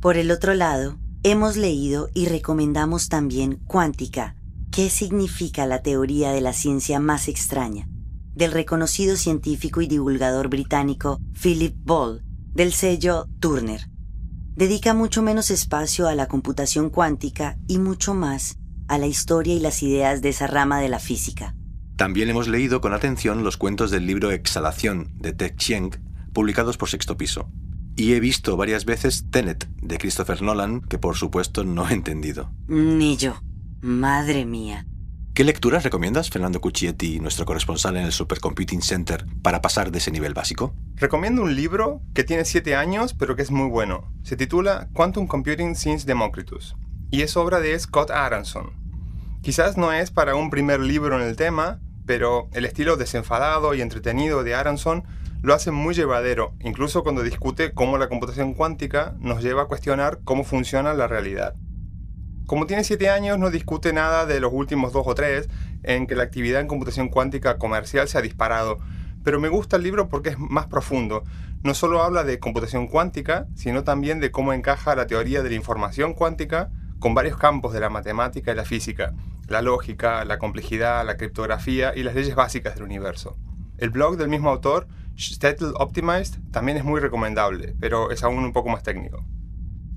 Por 0.00 0.16
el 0.16 0.32
otro 0.32 0.54
lado, 0.54 0.98
hemos 1.22 1.56
leído 1.56 2.08
y 2.14 2.26
recomendamos 2.26 3.08
también 3.08 3.60
Cuántica, 3.64 4.34
¿Qué 4.72 4.90
significa 4.90 5.66
la 5.66 5.82
teoría 5.82 6.32
de 6.32 6.40
la 6.40 6.52
ciencia 6.52 6.98
más 6.98 7.28
extraña? 7.28 7.88
del 8.34 8.50
reconocido 8.50 9.14
científico 9.14 9.82
y 9.82 9.86
divulgador 9.86 10.48
británico 10.48 11.20
Philip 11.40 11.76
Ball, 11.84 12.24
del 12.54 12.72
sello 12.72 13.28
Turner. 13.38 13.88
Dedica 14.56 14.94
mucho 14.94 15.22
menos 15.22 15.52
espacio 15.52 16.08
a 16.08 16.16
la 16.16 16.26
computación 16.26 16.90
cuántica 16.90 17.56
y 17.68 17.78
mucho 17.78 18.14
más 18.14 18.56
a 18.88 18.98
la 18.98 19.06
historia 19.06 19.54
y 19.54 19.60
las 19.60 19.82
ideas 19.82 20.22
de 20.22 20.30
esa 20.30 20.46
rama 20.46 20.80
de 20.80 20.88
la 20.88 20.98
física. 20.98 21.54
También 21.96 22.28
hemos 22.30 22.48
leído 22.48 22.80
con 22.80 22.94
atención 22.94 23.44
los 23.44 23.56
cuentos 23.56 23.90
del 23.90 24.06
libro 24.06 24.30
Exhalación 24.30 25.12
de 25.14 25.32
Ted 25.32 25.56
Chiang, 25.56 25.90
publicados 26.32 26.76
por 26.76 26.88
Sexto 26.88 27.16
Piso. 27.16 27.50
Y 27.94 28.14
he 28.14 28.20
visto 28.20 28.56
varias 28.56 28.84
veces 28.84 29.30
Tenet 29.30 29.68
de 29.80 29.98
Christopher 29.98 30.42
Nolan, 30.42 30.80
que 30.80 30.98
por 30.98 31.16
supuesto 31.16 31.64
no 31.64 31.88
he 31.88 31.92
entendido. 31.92 32.50
Ni 32.66 33.16
yo. 33.16 33.40
Madre 33.82 34.46
mía. 34.46 34.86
¿Qué 35.34 35.44
lecturas 35.44 35.84
recomiendas, 35.84 36.28
Fernando 36.28 36.60
Cuccietti, 36.60 37.20
nuestro 37.20 37.46
corresponsal 37.46 37.96
en 37.96 38.04
el 38.04 38.12
Supercomputing 38.12 38.82
Center, 38.82 39.24
para 39.42 39.62
pasar 39.62 39.90
de 39.90 39.98
ese 39.98 40.10
nivel 40.10 40.34
básico? 40.34 40.74
Recomiendo 40.96 41.42
un 41.42 41.54
libro 41.56 42.02
que 42.14 42.24
tiene 42.24 42.44
siete 42.44 42.76
años, 42.76 43.14
pero 43.14 43.34
que 43.36 43.42
es 43.42 43.50
muy 43.50 43.68
bueno. 43.68 44.12
Se 44.24 44.36
titula 44.36 44.88
Quantum 44.92 45.26
Computing 45.26 45.74
since 45.74 46.06
Democritus 46.06 46.74
y 47.12 47.20
es 47.20 47.36
obra 47.36 47.60
de 47.60 47.78
Scott 47.78 48.10
Aronson. 48.10 48.72
Quizás 49.42 49.76
no 49.76 49.92
es 49.92 50.10
para 50.10 50.34
un 50.34 50.48
primer 50.48 50.80
libro 50.80 51.14
en 51.20 51.28
el 51.28 51.36
tema, 51.36 51.78
pero 52.06 52.48
el 52.54 52.64
estilo 52.64 52.96
desenfadado 52.96 53.74
y 53.74 53.82
entretenido 53.82 54.42
de 54.42 54.54
Aronson 54.54 55.04
lo 55.42 55.52
hace 55.52 55.70
muy 55.72 55.94
llevadero, 55.94 56.54
incluso 56.60 57.02
cuando 57.02 57.22
discute 57.22 57.74
cómo 57.74 57.98
la 57.98 58.08
computación 58.08 58.54
cuántica 58.54 59.14
nos 59.20 59.42
lleva 59.42 59.64
a 59.64 59.66
cuestionar 59.66 60.20
cómo 60.24 60.42
funciona 60.42 60.94
la 60.94 61.06
realidad. 61.06 61.54
Como 62.46 62.66
tiene 62.66 62.82
7 62.82 63.10
años, 63.10 63.38
no 63.38 63.50
discute 63.50 63.92
nada 63.92 64.24
de 64.24 64.40
los 64.40 64.52
últimos 64.52 64.94
2 64.94 65.06
o 65.06 65.14
3 65.14 65.50
en 65.82 66.06
que 66.06 66.14
la 66.14 66.22
actividad 66.22 66.62
en 66.62 66.66
computación 66.66 67.10
cuántica 67.10 67.58
comercial 67.58 68.08
se 68.08 68.16
ha 68.16 68.22
disparado, 68.22 68.78
pero 69.22 69.38
me 69.38 69.50
gusta 69.50 69.76
el 69.76 69.82
libro 69.82 70.08
porque 70.08 70.30
es 70.30 70.38
más 70.38 70.66
profundo. 70.66 71.24
No 71.62 71.74
solo 71.74 72.02
habla 72.02 72.24
de 72.24 72.38
computación 72.38 72.88
cuántica, 72.88 73.48
sino 73.54 73.84
también 73.84 74.18
de 74.18 74.30
cómo 74.30 74.54
encaja 74.54 74.96
la 74.96 75.06
teoría 75.06 75.42
de 75.42 75.50
la 75.50 75.56
información 75.56 76.14
cuántica 76.14 76.70
con 77.02 77.14
varios 77.14 77.36
campos 77.36 77.72
de 77.72 77.80
la 77.80 77.90
matemática 77.90 78.52
y 78.52 78.54
la 78.54 78.64
física, 78.64 79.12
la 79.48 79.60
lógica, 79.60 80.24
la 80.24 80.38
complejidad, 80.38 81.04
la 81.04 81.16
criptografía 81.16 81.92
y 81.96 82.04
las 82.04 82.14
leyes 82.14 82.36
básicas 82.36 82.76
del 82.76 82.84
universo. 82.84 83.36
El 83.76 83.90
blog 83.90 84.16
del 84.16 84.28
mismo 84.28 84.50
autor, 84.50 84.86
Stettel 85.18 85.72
Optimized, 85.80 86.38
también 86.52 86.78
es 86.78 86.84
muy 86.84 87.00
recomendable, 87.00 87.74
pero 87.80 88.12
es 88.12 88.22
aún 88.22 88.44
un 88.44 88.52
poco 88.52 88.68
más 88.68 88.84
técnico. 88.84 89.26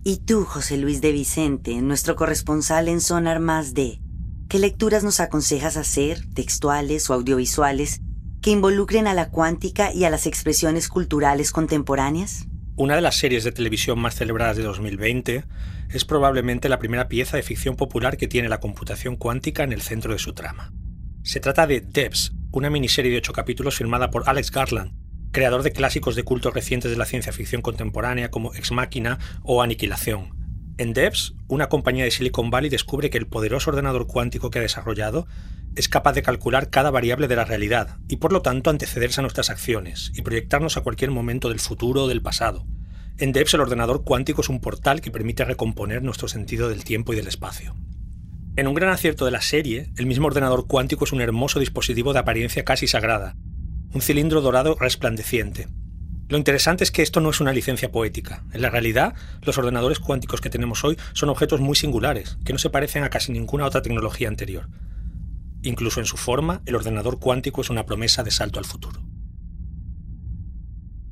Y 0.03 0.17
tú, 0.17 0.45
José 0.45 0.77
Luis 0.77 0.99
de 0.99 1.11
Vicente, 1.11 1.79
nuestro 1.79 2.15
corresponsal 2.15 2.87
en 2.87 2.99
Sonar 2.99 3.39
Más 3.39 3.75
D, 3.75 4.01
¿qué 4.49 4.57
lecturas 4.57 5.03
nos 5.03 5.19
aconsejas 5.19 5.77
hacer, 5.77 6.25
textuales 6.33 7.07
o 7.11 7.13
audiovisuales, 7.13 8.01
que 8.41 8.49
involucren 8.49 9.05
a 9.05 9.13
la 9.13 9.29
cuántica 9.29 9.93
y 9.93 10.05
a 10.05 10.09
las 10.09 10.25
expresiones 10.25 10.89
culturales 10.89 11.51
contemporáneas? 11.51 12.47
Una 12.77 12.95
de 12.95 13.01
las 13.01 13.15
series 13.15 13.45
de 13.45 13.53
televisión 13.53 13.97
más 13.99 14.15
celebradas 14.15 14.57
de 14.57 14.63
2020 14.63 15.45
es 15.93 16.03
probablemente 16.03 16.67
la 16.67 16.77
primera 16.77 17.07
pieza 17.07 17.37
de 17.37 17.43
ficción 17.43 17.77
popular 17.77 18.17
que 18.17 18.27
tiene 18.27 18.49
la 18.49 18.59
computación 18.59 19.15
cuántica 19.15 19.63
en 19.63 19.71
el 19.71 19.81
centro 19.81 20.11
de 20.11 20.19
su 20.19 20.33
trama. 20.33 20.73
Se 21.23 21.39
trata 21.39 21.67
de 21.67 21.79
Debs, 21.79 22.33
una 22.51 22.69
miniserie 22.69 23.11
de 23.11 23.19
ocho 23.19 23.31
capítulos 23.31 23.77
filmada 23.77 24.11
por 24.11 24.27
Alex 24.27 24.51
Garland, 24.51 24.91
creador 25.31 25.63
de 25.63 25.71
clásicos 25.71 26.17
de 26.17 26.23
culto 26.23 26.51
recientes 26.51 26.91
de 26.91 26.97
la 26.97 27.05
ciencia 27.05 27.31
ficción 27.31 27.61
contemporánea 27.61 28.29
como 28.29 28.53
Ex 28.53 28.73
Machina 28.73 29.19
o 29.41 29.61
Aniquilación. 29.61 30.35
En 30.77 30.91
Devs, 30.91 31.33
una 31.47 31.69
compañía 31.69 32.03
de 32.03 32.11
Silicon 32.11 32.49
Valley 32.49 32.69
descubre 32.69 33.09
que 33.09 33.17
el 33.17 33.27
poderoso 33.27 33.69
ordenador 33.69 34.05
cuántico 34.05 34.49
que 34.49 34.59
ha 34.59 34.63
desarrollado 34.63 35.27
es 35.75 35.89
capaz 35.89 36.13
de 36.13 36.23
calcular 36.23 36.69
cada 36.69 36.91
variable 36.91 37.27
de 37.27 37.35
la 37.35 37.45
realidad 37.45 37.97
y 38.07 38.17
por 38.17 38.31
lo 38.31 38.41
tanto 38.41 38.69
antecederse 38.69 39.19
a 39.19 39.23
nuestras 39.23 39.49
acciones 39.49 40.11
y 40.15 40.21
proyectarnos 40.21 40.77
a 40.77 40.81
cualquier 40.81 41.11
momento 41.11 41.49
del 41.49 41.59
futuro 41.59 42.03
o 42.03 42.07
del 42.07 42.21
pasado. 42.21 42.65
En 43.17 43.31
Devs 43.31 43.53
el 43.53 43.61
ordenador 43.61 44.03
cuántico 44.03 44.41
es 44.41 44.49
un 44.49 44.59
portal 44.59 45.01
que 45.01 45.11
permite 45.11 45.45
recomponer 45.45 46.03
nuestro 46.03 46.27
sentido 46.27 46.69
del 46.69 46.83
tiempo 46.83 47.13
y 47.13 47.15
del 47.15 47.27
espacio. 47.27 47.75
En 48.57 48.67
un 48.67 48.73
gran 48.73 48.89
acierto 48.89 49.25
de 49.25 49.31
la 49.31 49.41
serie, 49.41 49.91
el 49.97 50.05
mismo 50.05 50.27
ordenador 50.27 50.67
cuántico 50.67 51.05
es 51.05 51.11
un 51.11 51.21
hermoso 51.21 51.59
dispositivo 51.59 52.13
de 52.13 52.19
apariencia 52.19 52.63
casi 52.63 52.87
sagrada, 52.87 53.35
un 53.93 54.01
cilindro 54.01 54.41
dorado 54.41 54.75
resplandeciente. 54.79 55.67
Lo 56.27 56.37
interesante 56.37 56.83
es 56.83 56.91
que 56.91 57.03
esto 57.03 57.21
no 57.21 57.29
es 57.29 57.39
una 57.39 57.53
licencia 57.53 57.91
poética. 57.91 58.43
En 58.51 58.61
la 58.61 58.69
realidad, 58.69 59.13
los 59.43 59.57
ordenadores 59.57 59.99
cuánticos 59.99 60.41
que 60.41 60.49
tenemos 60.49 60.83
hoy 60.83 60.97
son 61.13 61.29
objetos 61.29 61.61
muy 61.61 61.75
singulares, 61.75 62.37
que 62.43 62.51
no 62.51 62.59
se 62.59 62.69
parecen 62.71 63.03
a 63.03 63.09
casi 63.09 63.31
ninguna 63.31 63.65
otra 63.65 63.81
tecnología 63.81 64.27
anterior. 64.27 64.67
Incluso 65.65 65.99
en 65.99 66.05
su 66.05 66.15
forma, 66.15 66.61
el 66.67 66.75
ordenador 66.75 67.19
cuántico 67.19 67.61
es 67.61 67.71
una 67.71 67.87
promesa 67.87 68.23
de 68.23 68.29
salto 68.29 68.59
al 68.59 68.65
futuro. 68.65 69.01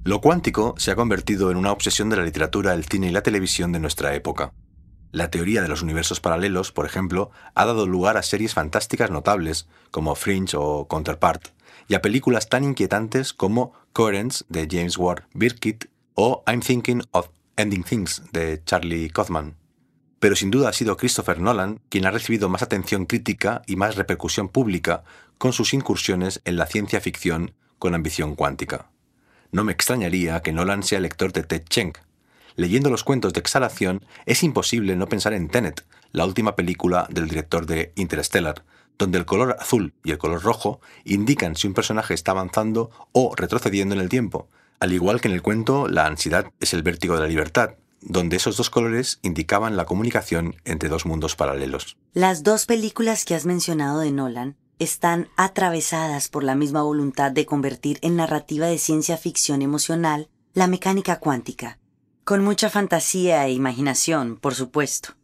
Lo 0.04 0.22
cuántico 0.22 0.76
se 0.78 0.92
ha 0.92 0.96
convertido 0.96 1.50
en 1.50 1.58
una 1.58 1.72
obsesión 1.72 2.10
de 2.10 2.18
la 2.18 2.24
literatura, 2.24 2.76
el 2.76 2.86
cine 2.86 3.08
y 3.08 3.12
la 3.12 3.24
televisión 3.24 3.72
de 3.72 3.80
nuestra 3.80 4.14
época. 4.14 4.54
La 5.12 5.32
teoría 5.32 5.64
de 5.64 5.70
los 5.70 5.82
universos 5.82 6.20
paralelos, 6.20 6.72
por 6.72 6.86
ejemplo, 6.86 7.32
ha 7.56 7.66
dado 7.66 7.88
lugar 7.88 8.16
a 8.16 8.22
series 8.22 8.54
fantásticas 8.54 9.10
notables, 9.10 9.68
como 9.90 10.14
Fringe 10.14 10.56
o 10.56 10.88
Counterpart, 10.88 11.48
y 11.88 11.96
a 11.96 12.04
películas 12.04 12.48
tan 12.48 12.64
inquietantes 12.64 13.34
como 13.34 13.74
Coherence 13.92 14.46
de 14.50 14.68
James 14.70 15.00
Ward 15.00 15.24
Birkitt 15.34 15.90
o 16.14 16.44
I'm 16.46 16.62
Thinking 16.62 17.02
of 17.12 17.30
Ending 17.56 17.84
Things 17.84 18.22
de 18.32 18.62
Charlie 18.64 19.10
Kaufman 19.10 19.63
pero 20.24 20.38
sin 20.38 20.52
duda 20.52 20.70
ha 20.70 20.72
sido 20.74 20.96
Christopher 20.96 21.42
Nolan 21.42 21.82
quien 21.90 22.06
ha 22.06 22.12
recibido 22.12 22.48
más 22.48 22.62
atención 22.62 23.08
crítica 23.08 23.62
y 23.68 23.76
más 23.76 23.98
repercusión 23.98 24.48
pública 24.48 25.04
con 25.38 25.52
sus 25.52 25.74
incursiones 25.74 26.42
en 26.46 26.56
la 26.56 26.66
ciencia 26.66 27.02
ficción 27.02 27.52
con 27.78 27.94
ambición 27.94 28.36
cuántica. 28.36 28.90
No 29.52 29.66
me 29.66 29.74
extrañaría 29.74 30.42
que 30.42 30.54
Nolan 30.54 30.84
sea 30.84 31.02
lector 31.02 31.34
de 31.34 31.44
Ted 31.44 31.64
Cheng. 31.68 31.92
Leyendo 32.56 32.90
los 32.90 33.04
cuentos 33.04 33.34
de 33.34 33.42
exhalación 33.42 34.06
es 34.26 34.44
imposible 34.44 34.96
no 34.96 35.10
pensar 35.10 35.34
en 35.34 35.50
Tenet, 35.50 35.86
la 36.14 36.26
última 36.26 36.56
película 36.56 37.06
del 37.10 37.28
director 37.28 37.66
de 37.66 37.92
Interstellar, 37.98 38.64
donde 38.98 39.18
el 39.18 39.26
color 39.26 39.58
azul 39.60 39.94
y 40.06 40.12
el 40.12 40.20
color 40.20 40.42
rojo 40.42 40.80
indican 41.04 41.58
si 41.58 41.68
un 41.68 41.74
personaje 41.74 42.14
está 42.14 42.32
avanzando 42.32 42.92
o 43.12 43.36
retrocediendo 43.36 43.94
en 43.94 44.00
el 44.00 44.08
tiempo. 44.08 44.48
Al 44.80 44.94
igual 44.94 45.20
que 45.20 45.28
en 45.28 45.34
el 45.34 45.42
cuento, 45.42 45.90
la 45.90 46.06
ansiedad 46.06 46.46
es 46.62 46.74
el 46.74 46.82
vértigo 46.82 47.16
de 47.16 47.22
la 47.24 47.28
libertad, 47.28 47.76
donde 48.06 48.38
esos 48.38 48.58
dos 48.58 48.70
colores 48.70 49.20
indicaban 49.22 49.78
la 49.78 49.86
comunicación 49.86 50.56
entre 50.66 50.90
dos 50.90 51.06
mundos 51.06 51.36
paralelos. 51.36 51.98
Las 52.14 52.44
dos 52.44 52.66
películas 52.66 53.26
que 53.26 53.36
has 53.36 53.46
mencionado 53.46 54.00
de 54.00 54.12
Nolan 54.12 54.58
están 54.80 55.30
atravesadas 55.38 56.30
por 56.30 56.44
la 56.44 56.56
misma 56.56 56.82
voluntad 56.82 57.32
de 57.32 57.46
convertir 57.46 58.00
en 58.02 58.16
narrativa 58.16 58.68
de 58.68 58.78
ciencia 58.78 59.18
ficción 59.18 59.62
emocional 59.62 60.30
la 60.54 60.68
mecánica 60.68 61.20
cuántica, 61.20 61.80
con 62.24 62.44
mucha 62.44 62.70
fantasía 62.70 63.46
e 63.46 63.52
imaginación, 63.52 64.38
por 64.38 64.56
supuesto. 64.56 65.16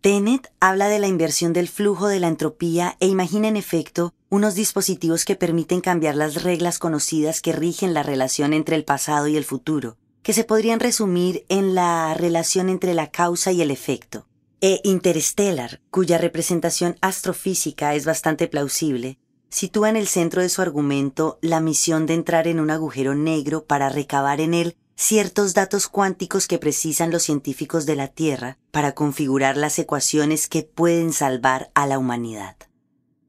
Tenet 0.00 0.52
habla 0.60 0.88
de 0.88 0.98
la 0.98 1.08
inversión 1.08 1.52
del 1.52 1.68
flujo 1.68 2.06
de 2.06 2.20
la 2.20 2.28
entropía 2.28 2.96
e 3.00 3.08
imagina 3.08 3.48
en 3.48 3.56
efecto 3.56 4.14
unos 4.28 4.54
dispositivos 4.54 5.24
que 5.24 5.36
permiten 5.36 5.80
cambiar 5.80 6.14
las 6.14 6.42
reglas 6.42 6.78
conocidas 6.78 7.40
que 7.40 7.52
rigen 7.52 7.94
la 7.94 8.02
relación 8.02 8.52
entre 8.52 8.76
el 8.76 8.84
pasado 8.84 9.26
y 9.26 9.36
el 9.36 9.44
futuro, 9.44 9.96
que 10.26 10.32
se 10.32 10.42
podrían 10.42 10.80
resumir 10.80 11.46
en 11.48 11.76
la 11.76 12.12
relación 12.14 12.68
entre 12.68 12.94
la 12.94 13.12
causa 13.12 13.52
y 13.52 13.62
el 13.62 13.70
efecto. 13.70 14.26
E 14.60 14.80
Interstellar, 14.82 15.80
cuya 15.92 16.18
representación 16.18 16.96
astrofísica 17.00 17.94
es 17.94 18.04
bastante 18.04 18.48
plausible, 18.48 19.20
sitúa 19.50 19.88
en 19.88 19.94
el 19.94 20.08
centro 20.08 20.42
de 20.42 20.48
su 20.48 20.62
argumento 20.62 21.38
la 21.42 21.60
misión 21.60 22.06
de 22.06 22.14
entrar 22.14 22.48
en 22.48 22.58
un 22.58 22.72
agujero 22.72 23.14
negro 23.14 23.66
para 23.66 23.88
recabar 23.88 24.40
en 24.40 24.54
él 24.54 24.76
ciertos 24.96 25.54
datos 25.54 25.86
cuánticos 25.86 26.48
que 26.48 26.58
precisan 26.58 27.12
los 27.12 27.22
científicos 27.22 27.86
de 27.86 27.94
la 27.94 28.08
Tierra 28.08 28.58
para 28.72 28.96
configurar 28.96 29.56
las 29.56 29.78
ecuaciones 29.78 30.48
que 30.48 30.64
pueden 30.64 31.12
salvar 31.12 31.70
a 31.76 31.86
la 31.86 32.00
humanidad. 32.00 32.56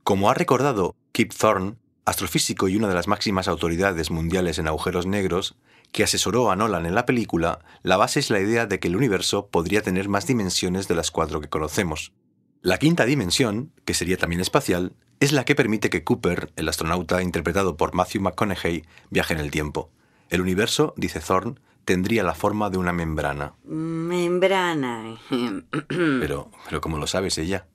Como 0.04 0.32
ha 0.32 0.34
recordado 0.34 0.96
Kip 1.12 1.32
Thorne, 1.32 1.76
astrofísico 2.06 2.70
y 2.70 2.76
una 2.76 2.88
de 2.88 2.96
las 2.96 3.08
máximas 3.08 3.48
autoridades 3.48 4.10
mundiales 4.10 4.58
en 4.58 4.68
agujeros 4.68 5.06
negros, 5.06 5.58
que 5.98 6.04
asesoró 6.04 6.52
a 6.52 6.56
Nolan 6.56 6.86
en 6.86 6.94
la 6.94 7.08
película, 7.08 7.66
la 7.82 7.98
base 7.98 8.20
es 8.20 8.30
la 8.30 8.40
idea 8.40 8.68
de 8.68 8.80
que 8.80 8.88
el 8.88 8.96
universo 8.96 9.48
podría 9.48 9.82
tener 9.82 10.10
más 10.10 10.28
dimensiones 10.28 10.88
de 10.88 10.94
las 10.94 11.10
cuatro 11.10 11.42
que 11.42 11.50
conocemos. 11.50 12.14
La 12.62 12.78
quinta 12.78 13.04
dimensión, 13.04 13.74
que 13.84 13.96
sería 13.96 14.16
también 14.16 14.40
espacial, 14.40 14.94
es 15.20 15.32
la 15.32 15.44
que 15.44 15.56
permite 15.56 15.90
que 15.90 16.04
Cooper, 16.04 16.54
el 16.56 16.70
astronauta 16.70 17.24
interpretado 17.24 17.78
por 17.78 17.96
Matthew 17.96 18.22
McConaughey, 18.22 18.86
viaje 19.10 19.34
en 19.34 19.40
el 19.40 19.50
tiempo. 19.50 19.90
El 20.30 20.42
universo, 20.42 20.94
dice 20.98 21.20
Thorne, 21.20 21.56
tendría 21.84 22.22
la 22.22 22.36
forma 22.36 22.70
de 22.70 22.78
una 22.78 22.94
membrana. 22.94 23.56
Membrana. 23.64 25.18
pero, 25.90 26.52
pero 26.66 26.80
¿cómo 26.80 27.00
lo 27.00 27.08
sabes 27.08 27.40
ella? 27.40 27.66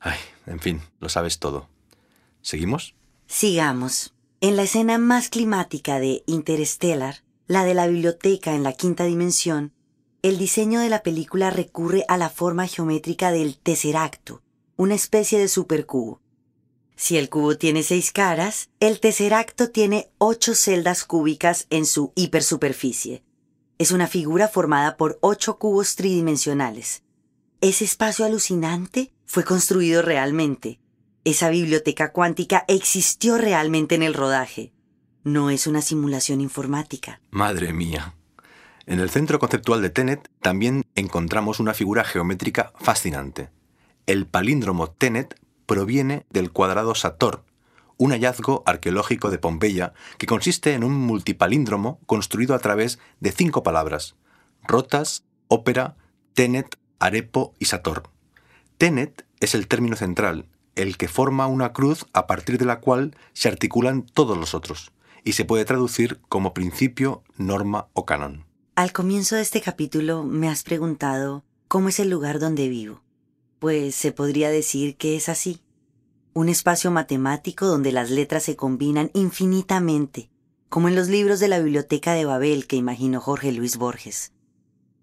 Ay, 0.00 0.18
en 0.46 0.58
fin, 0.58 0.80
lo 0.98 1.08
sabes 1.08 1.38
todo. 1.38 1.68
¿Seguimos? 2.42 2.96
Sigamos. 3.28 4.12
En 4.40 4.56
la 4.56 4.62
escena 4.62 4.98
más 4.98 5.28
climática 5.28 6.00
de 6.00 6.24
Interstellar, 6.26 7.22
la 7.48 7.64
de 7.64 7.72
la 7.74 7.86
biblioteca 7.86 8.54
en 8.54 8.62
la 8.62 8.74
quinta 8.74 9.04
dimensión, 9.04 9.72
el 10.20 10.36
diseño 10.36 10.80
de 10.80 10.90
la 10.90 11.02
película 11.02 11.48
recurre 11.48 12.04
a 12.06 12.18
la 12.18 12.28
forma 12.28 12.66
geométrica 12.66 13.32
del 13.32 13.58
tesseracto, 13.58 14.42
una 14.76 14.94
especie 14.94 15.38
de 15.38 15.48
supercubo. 15.48 16.20
Si 16.94 17.16
el 17.16 17.30
cubo 17.30 17.56
tiene 17.56 17.82
seis 17.82 18.12
caras, 18.12 18.68
el 18.80 19.00
tesseracto 19.00 19.70
tiene 19.70 20.10
ocho 20.18 20.54
celdas 20.54 21.04
cúbicas 21.04 21.66
en 21.70 21.86
su 21.86 22.12
hipersuperficie. 22.16 23.22
Es 23.78 23.92
una 23.92 24.08
figura 24.08 24.48
formada 24.48 24.96
por 24.96 25.18
ocho 25.22 25.58
cubos 25.58 25.96
tridimensionales. 25.96 27.02
Ese 27.62 27.84
espacio 27.84 28.26
alucinante 28.26 29.12
fue 29.24 29.44
construido 29.44 30.02
realmente, 30.02 30.80
esa 31.24 31.48
biblioteca 31.48 32.12
cuántica 32.12 32.64
existió 32.68 33.38
realmente 33.38 33.94
en 33.94 34.02
el 34.02 34.14
rodaje. 34.14 34.72
No 35.24 35.50
es 35.50 35.66
una 35.66 35.82
simulación 35.82 36.40
informática. 36.40 37.20
Madre 37.30 37.72
mía. 37.72 38.14
En 38.86 39.00
el 39.00 39.10
centro 39.10 39.38
conceptual 39.38 39.82
de 39.82 39.90
Tenet 39.90 40.30
también 40.40 40.84
encontramos 40.94 41.60
una 41.60 41.74
figura 41.74 42.04
geométrica 42.04 42.72
fascinante. 42.78 43.50
El 44.06 44.26
palíndromo 44.26 44.90
Tenet 44.90 45.38
proviene 45.66 46.24
del 46.30 46.52
cuadrado 46.52 46.94
Sator, 46.94 47.44
un 47.98 48.12
hallazgo 48.12 48.62
arqueológico 48.64 49.30
de 49.30 49.38
Pompeya 49.38 49.92
que 50.16 50.26
consiste 50.26 50.72
en 50.74 50.84
un 50.84 50.94
multipalíndromo 50.94 51.98
construido 52.06 52.54
a 52.54 52.60
través 52.60 52.98
de 53.20 53.32
cinco 53.32 53.62
palabras: 53.62 54.14
rotas, 54.62 55.24
ópera, 55.48 55.96
Tenet, 56.32 56.78
arepo 57.00 57.54
y 57.58 57.66
Sator. 57.66 58.08
Tenet 58.78 59.26
es 59.40 59.54
el 59.54 59.66
término 59.66 59.96
central 59.96 60.46
el 60.78 60.96
que 60.96 61.08
forma 61.08 61.48
una 61.48 61.72
cruz 61.72 62.06
a 62.12 62.28
partir 62.28 62.56
de 62.56 62.64
la 62.64 62.78
cual 62.80 63.16
se 63.32 63.48
articulan 63.48 64.02
todos 64.02 64.38
los 64.38 64.54
otros, 64.54 64.92
y 65.28 65.34
se 65.34 65.44
puede 65.44 65.66
traducir 65.66 66.22
como 66.30 66.54
principio, 66.54 67.22
norma 67.36 67.88
o 67.92 68.06
canon. 68.06 68.46
Al 68.76 68.92
comienzo 68.92 69.36
de 69.36 69.42
este 69.42 69.60
capítulo 69.60 70.24
me 70.24 70.48
has 70.48 70.62
preguntado 70.62 71.44
cómo 71.68 71.90
es 71.90 72.00
el 72.00 72.08
lugar 72.08 72.38
donde 72.38 72.70
vivo. 72.70 73.02
Pues 73.58 73.94
se 73.94 74.10
podría 74.10 74.48
decir 74.48 74.96
que 74.96 75.16
es 75.16 75.28
así. 75.28 75.60
Un 76.32 76.48
espacio 76.48 76.90
matemático 76.90 77.66
donde 77.66 77.92
las 77.92 78.08
letras 78.08 78.44
se 78.44 78.56
combinan 78.56 79.10
infinitamente, 79.12 80.30
como 80.70 80.88
en 80.88 80.94
los 80.94 81.08
libros 81.08 81.40
de 81.40 81.48
la 81.48 81.58
biblioteca 81.58 82.14
de 82.14 82.24
Babel 82.24 82.66
que 82.66 82.76
imaginó 82.76 83.20
Jorge 83.20 83.52
Luis 83.52 83.76
Borges. 83.76 84.32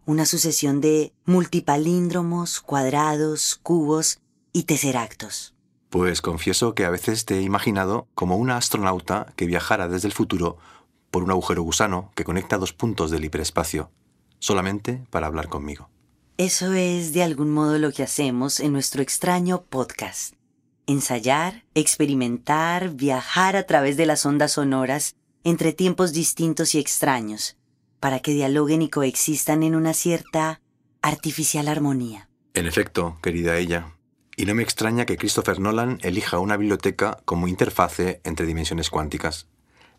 Una 0.08 0.26
sucesión 0.26 0.82
de 0.82 1.14
multipalíndromos, 1.26 2.62
cuadrados, 2.62 3.60
cubos 3.62 4.22
y 4.54 4.64
tesseractos. 4.64 5.55
Pues 5.96 6.22
confieso 6.22 6.76
que 6.76 6.84
a 6.84 6.90
veces 6.90 7.24
te 7.24 7.38
he 7.38 7.42
imaginado 7.42 8.10
como 8.16 8.36
una 8.36 8.58
astronauta 8.58 9.32
que 9.38 9.46
viajara 9.46 9.88
desde 9.88 10.10
el 10.10 10.14
futuro 10.14 10.58
por 11.10 11.24
un 11.24 11.32
agujero 11.32 11.64
gusano 11.64 12.12
que 12.16 12.26
conecta 12.26 12.58
dos 12.58 12.74
puntos 12.74 13.12
del 13.12 13.24
hiperespacio, 13.24 13.90
solamente 14.40 15.06
para 15.10 15.28
hablar 15.28 15.48
conmigo. 15.48 15.90
Eso 16.38 16.74
es 16.74 17.14
de 17.14 17.24
algún 17.24 17.50
modo 17.50 17.80
lo 17.80 17.94
que 17.94 18.04
hacemos 18.04 18.60
en 18.60 18.74
nuestro 18.74 19.02
extraño 19.02 19.64
podcast. 19.70 20.34
Ensayar, 20.86 21.64
experimentar, 21.76 22.90
viajar 22.90 23.56
a 23.56 23.66
través 23.66 23.96
de 23.96 24.06
las 24.06 24.26
ondas 24.26 24.52
sonoras 24.52 25.16
entre 25.46 25.72
tiempos 25.72 26.12
distintos 26.12 26.76
y 26.76 26.80
extraños, 26.80 27.56
para 28.02 28.20
que 28.20 28.34
dialoguen 28.34 28.82
y 28.82 28.90
coexistan 28.90 29.64
en 29.64 29.76
una 29.76 29.94
cierta 29.94 30.60
artificial 31.02 31.70
armonía. 31.70 32.28
En 32.54 32.66
efecto, 32.68 33.18
querida 33.22 33.58
ella, 33.58 33.95
y 34.36 34.46
no 34.46 34.56
me 34.56 34.64
extraña 34.64 35.06
que 35.06 35.18
Christopher 35.18 35.60
Nolan 35.60 36.00
elija 36.02 36.40
una 36.40 36.58
biblioteca 36.58 37.20
como 37.26 37.48
interfase 37.48 38.22
entre 38.24 38.46
dimensiones 38.46 38.90
cuánticas. 38.90 39.48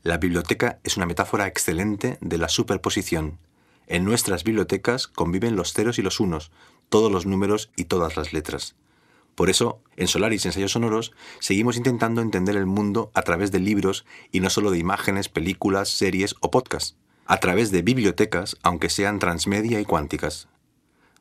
La 0.03 0.19
biblioteca 0.19 0.79
es 0.85 0.97
una 0.97 1.07
metáfora 1.07 1.47
excelente 1.47 2.19
de 2.21 2.39
la 2.39 2.49
superposición. 2.49 3.39
En 3.87 4.05
nuestras 4.05 4.45
bibliotecas 4.45 5.07
conviven 5.07 5.57
los 5.57 5.73
ceros 5.73 5.99
y 5.99 6.03
los 6.03 6.21
unos, 6.21 6.51
todos 6.89 7.11
los 7.11 7.27
números 7.27 7.71
y 7.77 7.85
todas 7.85 8.17
las 8.17 8.33
letras. 8.33 8.75
Por 9.35 9.51
eso, 9.51 9.81
en 9.97 10.09
Solaris 10.09 10.47
Ensayos 10.47 10.73
Sonoros, 10.73 11.13
seguimos 11.41 11.77
intentando 11.77 12.23
entender 12.23 12.57
el 12.57 12.67
mundo 12.67 13.11
a 13.15 13.23
través 13.23 13.53
de 13.53 13.61
libros 13.61 14.07
y 14.33 14.41
no 14.41 14.49
solo 14.49 14.71
de 14.71 14.79
imágenes, 14.79 15.29
películas, 15.29 15.91
series 15.91 16.35
o 16.41 16.51
podcasts, 16.51 16.97
a 17.27 17.39
través 17.39 17.71
de 17.71 17.83
bibliotecas, 17.83 18.57
aunque 18.63 18.89
sean 18.89 19.19
transmedia 19.19 19.79
y 19.81 19.85
cuánticas. 19.85 20.49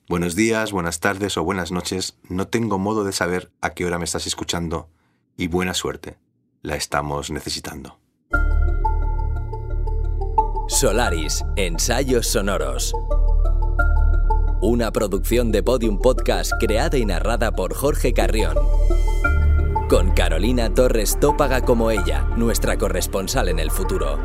Buenos 0.07 0.35
días, 0.35 0.71
buenas 0.71 0.99
tardes 0.99 1.35
o 1.35 1.43
buenas 1.43 1.71
noches, 1.71 2.15
no 2.29 2.47
tengo 2.47 2.77
modo 2.77 3.03
de 3.03 3.11
saber 3.11 3.51
a 3.59 3.71
qué 3.71 3.87
hora 3.87 3.97
me 3.97 4.05
estás 4.05 4.27
escuchando, 4.27 4.87
y 5.35 5.47
buena 5.47 5.73
suerte, 5.73 6.19
la 6.61 6.75
estamos 6.75 7.31
necesitando. 7.31 7.97
Solaris, 10.67 11.43
ensayos 11.55 12.27
sonoros. 12.27 12.93
Una 14.61 14.91
producción 14.91 15.51
de 15.51 15.63
Podium 15.63 15.97
Podcast 15.97 16.51
creada 16.59 16.99
y 16.99 17.05
narrada 17.05 17.53
por 17.53 17.73
Jorge 17.73 18.13
Carrión. 18.13 18.55
Con 19.89 20.11
Carolina 20.11 20.71
Torres 20.71 21.19
Tópaga 21.19 21.61
como 21.61 21.89
ella, 21.89 22.27
nuestra 22.37 22.77
corresponsal 22.77 23.49
en 23.49 23.57
el 23.57 23.71
futuro. 23.71 24.19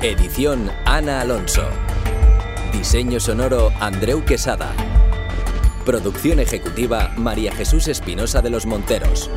Edición 0.00 0.70
Ana 0.86 1.20
Alonso. 1.20 1.68
Diseño 2.76 3.18
sonoro 3.20 3.72
Andreu 3.80 4.22
Quesada. 4.22 4.70
Producción 5.86 6.40
ejecutiva 6.40 7.10
María 7.16 7.50
Jesús 7.50 7.88
Espinosa 7.88 8.42
de 8.42 8.50
los 8.50 8.66
Monteros. 8.66 9.30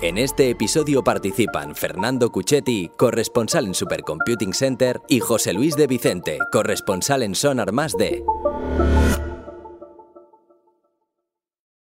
En 0.00 0.16
este 0.16 0.48
episodio 0.48 1.04
participan 1.04 1.76
Fernando 1.76 2.32
Cuchetti, 2.32 2.90
corresponsal 2.96 3.66
en 3.66 3.74
Supercomputing 3.74 4.54
Center, 4.54 5.02
y 5.06 5.20
José 5.20 5.52
Luis 5.52 5.76
de 5.76 5.86
Vicente, 5.86 6.38
corresponsal 6.50 7.22
en 7.22 7.34
Sonar 7.34 7.72
Más 7.72 7.92
D. 7.92 8.24